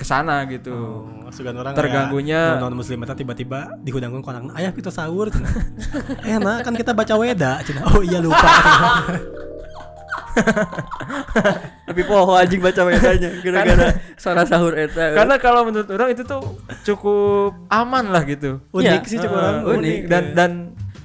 [0.00, 4.88] ke sana gitu Oh, orang Terganggunya- non muslim eta tiba-tiba dihudangkeun ku anakna ayah kita
[4.88, 5.28] sahur.
[6.20, 7.84] Enak kan kita baca weda cenah.
[7.86, 8.40] Oh iya lupa.
[11.86, 13.86] Lebih poho anjing baca bedanya gara-gara
[14.20, 15.12] suara sahur eta.
[15.12, 16.42] karena kalau menurut orang itu tuh
[16.84, 19.56] cukup aman lah gitu Unik Iya, sih cukup Eh, orang.
[19.60, 19.74] unik.
[19.76, 20.50] unik dan dan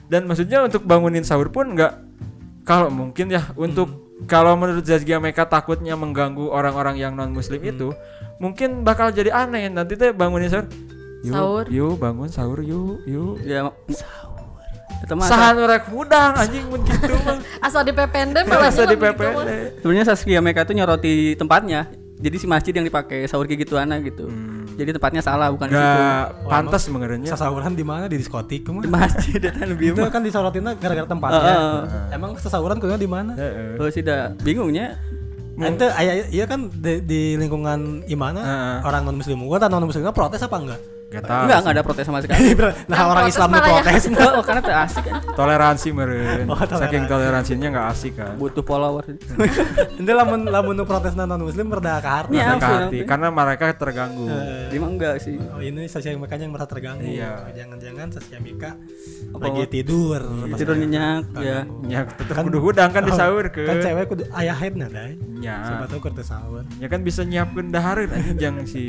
[0.06, 1.94] dan maksudnya untuk bangunin sahur pun nggak
[2.62, 3.90] kalau mungkin ya untuk
[4.26, 7.92] kalau menurut Zaskia Meka takutnya mengganggu orang-orang yang non muslim itu
[8.38, 10.68] mungkin bakal jadi aneh nanti teh bangunin sahur
[11.22, 11.66] yuk Sahur.
[11.68, 13.76] yuk bangun sahur yuk yuk ya mah
[15.22, 17.38] Sahan rek hudang anjing mun gitu mah.
[17.62, 19.30] Asal di PPND malah Masa di begitu PPD.
[19.30, 19.46] mah.
[19.78, 21.86] sebenarnya Saskia Meka tuh nyoroti tempatnya.
[22.16, 24.26] Jadi si masjid yang dipakai sahur kayak gituan gitu.
[24.74, 25.84] Jadi tempatnya salah bukan di situ.
[26.00, 27.30] Gak pantas mengerenya.
[27.30, 28.88] Sasawuran di mana di diskotik Di ke mana?
[28.98, 31.54] masjid itu lebih Itu kan disorotinnya gara-gara tempatnya.
[32.10, 33.36] Emang sasawuran kuliah di mana?
[33.36, 33.78] Heeh.
[33.78, 34.96] Oh sih dah bingungnya.
[35.56, 38.78] Ente aya iya kan di, di lingkungan imana Heeh.
[38.84, 40.82] orang non muslim gua non muslimnya protes apa enggak?
[41.16, 41.44] Gak tahu.
[41.48, 42.48] Enggak, enggak ada protes sama sekali.
[42.92, 43.62] nah orang protes Islam ya.
[43.64, 44.04] protes.
[44.40, 45.22] oh, karena tuh asik kan.
[45.36, 46.46] Toleransi meren.
[46.46, 46.82] Oh, toleransi.
[46.82, 48.34] Saking toleransinya nggak asik kan.
[48.36, 49.04] Butuh follower.
[50.00, 52.32] Ente lamun lamun protes non muslim berda ka harta.
[52.34, 52.46] Iya.
[52.56, 52.98] Langsung, hati.
[53.08, 54.28] Karena mereka terganggu.
[54.72, 55.36] Dia mah enggak sih.
[55.40, 57.06] Oh ini sosial mekanya yang merasa terganggu.
[57.08, 57.52] Iya.
[57.56, 58.42] Jangan-jangan sosial
[59.36, 59.52] Apa?
[59.52, 60.22] lagi tidur.
[60.56, 61.60] Tidur nyenyak ya.
[61.88, 63.64] Ya tetep kudu hudang kan disaur ke.
[63.64, 65.16] Kan cewek kudu ayah headnya dai.
[65.40, 65.62] Ya.
[65.68, 66.64] Siapa tahu kerja sahur.
[66.80, 68.84] Ya kan bisa nyiapkeun dahareun anjing jangan si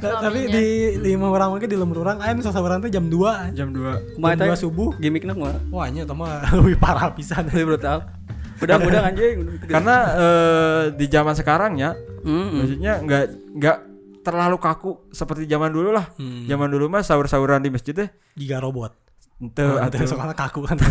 [0.00, 0.66] Nah, tapi di
[1.00, 4.40] lima orang lagi di lemur orang ayo sasaran teh jam 2 jam 2 Kumaha Jam
[4.40, 4.46] teh?
[4.48, 4.90] dua subuh.
[4.96, 5.60] Gimikna kumaha?
[5.68, 7.44] Wah nya mah lebih parah pisan.
[7.52, 8.08] Lebih brutal.
[8.56, 9.60] Mudah-mudahan anjing.
[9.68, 11.92] Karena eh, di zaman sekarang ya,
[12.24, 13.24] maksudnya nggak
[13.60, 13.76] nggak
[14.24, 16.08] terlalu kaku seperti zaman dulu lah.
[16.16, 16.48] Hmm.
[16.48, 18.96] Zaman dulu mah sahur-sahuran di masjid teh Giga robot.
[19.40, 20.80] ente Oh, ente soalnya kaku kan.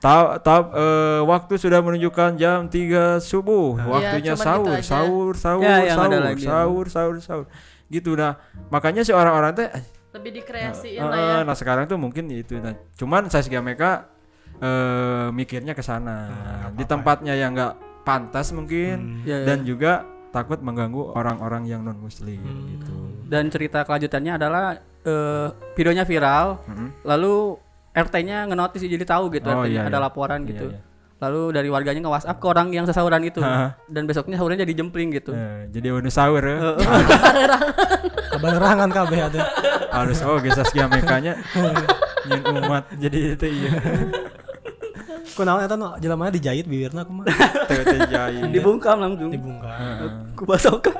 [0.00, 3.76] Tahu tahu eh, waktu sudah menunjukkan jam 3 subuh.
[3.76, 6.44] Iya, Waktunya cuman sahur, gitu sahur, sahur, Ya, yang ada sahur, lagi.
[6.48, 7.46] sahur, sahur, sahur.
[7.90, 8.38] Gitu nah.
[8.70, 11.36] Makanya si orang-orang teh eh, Lebih dikreasiin eh, lah ya.
[11.42, 12.72] nah sekarang tuh mungkin itu nah.
[12.94, 14.06] Cuman saya mereka
[14.60, 16.30] eh mikirnya ke sana.
[16.70, 19.46] di tempatnya yang nggak pantas mungkin Ya, ya.
[19.52, 22.38] dan juga takut mengganggu orang-orang yang non muslim
[22.70, 22.94] gitu.
[23.26, 26.88] Dan cerita kelanjutannya adalah eh, videonya viral, Mhm.
[27.02, 27.56] lalu
[27.90, 30.04] RT-nya ngenotis jadi tahu gitu, Oh, RT-nya iya, ada iya.
[30.04, 30.66] laporan Iya, gitu.
[30.70, 30.80] iya.
[31.20, 33.76] Lalu dari warganya nge WhatsApp ke orang yang sesahuran itu, Hah.
[33.92, 35.36] dan besoknya sahurnya jadi jempling gitu.
[35.36, 36.56] Eh, jadi udah sahur ya.
[38.32, 39.40] Kebanerangan kabeh ada.
[39.92, 41.36] Harus oh gesas mekanya
[42.24, 43.70] yang umat jadi itu iya.
[45.30, 47.30] Kunaon eta nu jelamanya dijahit bibirna kumaha?
[47.70, 48.50] Teu teh jahit.
[48.50, 49.30] Dibungkam langsung.
[49.30, 50.34] Dibungkam.
[50.34, 50.90] Ku basoka.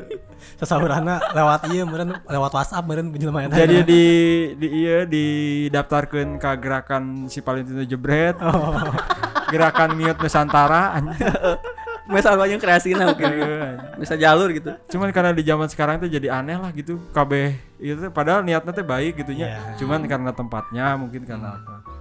[0.60, 3.66] Sasahuranna lewat ieu meureun lewat WhatsApp meureun penjelmaan eta.
[3.66, 4.04] Jadi di
[4.54, 8.38] di iya didaftarkeun ke gerakan si Valentino Jebret.
[9.50, 10.94] Gerakan Miut Nusantara.
[12.04, 13.32] Misal banyak kreasinya mungkin.
[13.96, 14.76] Bisa jalur gitu.
[14.92, 17.00] Cuman karena di zaman sekarang tuh jadi aneh lah gitu.
[17.16, 17.32] KB
[17.80, 19.56] itu padahal niatnya tuh baik gitu ya.
[19.56, 19.80] Iya.
[19.80, 21.94] Cuman karena tempatnya mungkin karena apa.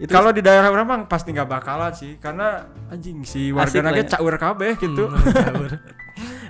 [0.00, 4.08] Itu Kalau di daerah orang mah pasti nggak bakalan sih karena anjing si warga nage
[4.08, 4.16] ya.
[4.16, 5.12] caur kabeh gitu.
[5.36, 5.70] Sahur.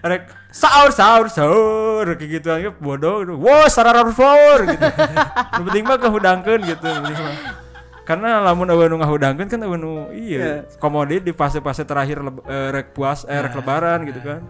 [0.01, 3.35] Rek sahur sahur sahur kayak gitu aja bodoh gitu.
[3.39, 4.87] Wow sarara sahur gitu.
[5.67, 7.37] Penting mah kehudangkeun gitu nu penting mah.
[8.11, 12.69] Karena lamun eueuh nu ngahudangkeun kan eueuh nu iya komodit di fase-fase terakhir leb- eh,
[12.71, 14.43] rek puas eh rek lebaran gitu kan.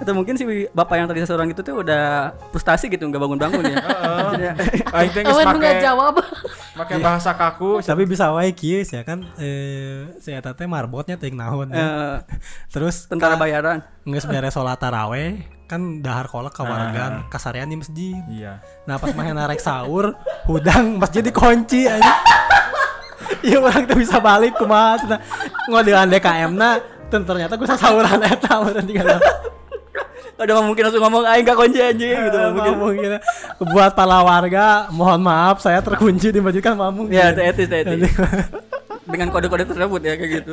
[0.00, 3.76] atau mungkin si bapak yang tadi seseorang itu tuh udah frustasi gitu nggak bangun-bangun ya.
[3.76, 4.52] Maksudnya,
[4.96, 6.16] Aing teh geus make jawab.
[6.72, 7.84] make bahasa kaku.
[7.84, 11.68] Tapi bisa wae kieu ya kan eh si eta teh marbotnya teuing naon.
[11.68, 12.16] eh,
[12.72, 13.84] Terus tentara ka- bayaran.
[14.02, 16.56] Nges beres sholat taraweh kan dahar kolak Ah.
[16.56, 18.16] kawargan kasarean di masjid.
[18.26, 18.64] Iya.
[18.88, 20.16] Nah pas main narek sahur,
[20.48, 22.08] hudang masjid dikunci aja.
[23.46, 25.20] Iya orang tuh bisa balik kumaha cenah.
[25.70, 29.18] Ngodelan DKM na ternyata gue sahuran eta orang tinggal
[30.40, 32.32] Udah nggak mungkin langsung ngomong aing gak kunci anjing gitu.
[32.32, 33.08] nggak mungkin.
[33.12, 33.18] gitu.
[33.76, 37.12] Buat para warga, mohon maaf saya terkunci di masjid kan mamung.
[37.12, 38.08] Ya, itu etis, etis.
[39.04, 40.52] Dengan kode-kode tersebut ya kayak gitu.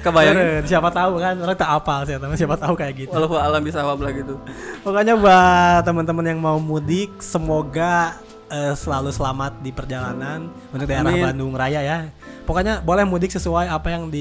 [0.00, 0.64] Kebayang.
[0.64, 3.12] Siapa tahu kan orang tak apal sih teman siapa tahu kayak gitu.
[3.12, 4.40] Walau alam bisa wablah gitu.
[4.80, 8.16] Pokoknya buat teman-teman yang mau mudik semoga
[8.52, 11.24] eh, selalu selamat di perjalanan untuk daerah Amin.
[11.24, 11.98] Bandung Raya ya.
[12.44, 14.12] Pokoknya boleh mudik sesuai apa yang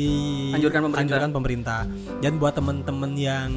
[0.56, 1.02] Anjurkan pemerintah.
[1.04, 1.82] dianjurkan pemerintah.
[2.24, 3.50] Dan buat teman-teman yang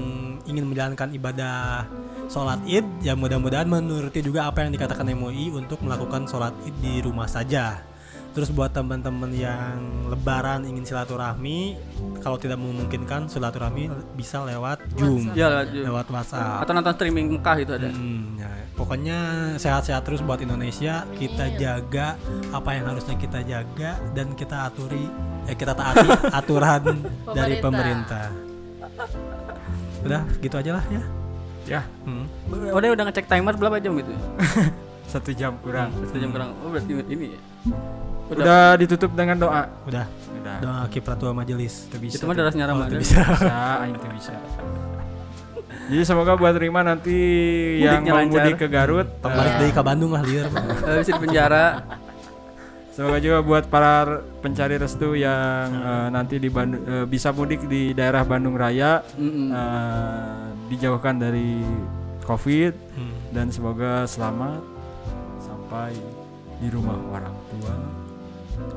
[0.48, 1.86] ingin menjalankan ibadah
[2.26, 6.94] sholat id, ya mudah-mudahan menuruti juga apa yang dikatakan MUI untuk melakukan sholat id di
[7.04, 7.93] rumah saja.
[8.34, 9.78] Terus buat teman-teman yang
[10.10, 11.78] lebaran ingin silaturahmi,
[12.18, 13.86] kalau tidak memungkinkan silaturahmi
[14.18, 15.84] bisa lewat Zoom, Ya lewat Zoom.
[15.86, 16.58] lewat WhatsApp.
[16.60, 17.86] Atau nonton streaming Mekah itu ada.
[17.86, 19.18] Hmm, ya, pokoknya
[19.54, 21.06] sehat-sehat terus buat Indonesia.
[21.14, 22.18] Kita jaga
[22.50, 25.06] apa yang harusnya kita jaga dan kita aturi,
[25.46, 26.02] eh kita taati
[26.42, 26.82] aturan
[27.30, 28.34] dari pemerintah.
[30.02, 31.02] Udah, gitu aja lah ya.
[31.64, 32.26] Ya, Hmm.
[32.50, 34.10] Udah udah ngecek timer berapa jam gitu?
[35.14, 35.94] satu jam kurang.
[36.04, 36.50] Satu jam kurang.
[36.60, 37.40] Oh berarti ini ya.
[38.26, 39.68] Udah ditutup dengan doa.
[39.84, 40.56] Udah, Udah.
[40.58, 41.84] doa kipratua majelis.
[41.86, 42.16] Itu bisa.
[42.16, 42.96] Itu mah darahnya Ramadan.
[42.96, 43.20] bisa.
[43.34, 44.32] bisa, aing tuh bisa.
[45.84, 47.12] Jadi semoga buat Rima nanti
[47.78, 48.40] yang Mudiknya mau lancar.
[48.40, 50.48] mudik ke Garut balik dari ke Bandung lah liar.
[50.48, 51.66] Eh, bisa di penjara.
[52.88, 54.06] Semoga juga buat para
[54.38, 59.50] pencari restu yang eh, nanti di Bandung eh, bisa mudik di daerah Bandung Raya Mm-mm.
[59.50, 61.60] eh, dijauhkan dari
[62.22, 63.12] Covid Hmm.
[63.28, 64.62] dan semoga selamat
[65.36, 65.92] sampai
[66.56, 67.74] di rumah orang tua.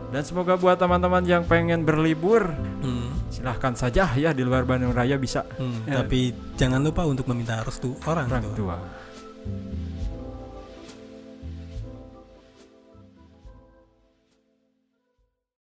[0.08, 2.48] Dan semoga buat teman-teman yang pengen berlibur,
[2.80, 3.12] Hmm.
[3.28, 6.00] silahkan saja ya di luar Bandung Raya bisa Hmm, Ya.
[6.00, 8.56] Tapi jangan lupa untuk meminta restu orang, orang tua.
[8.56, 8.78] tua.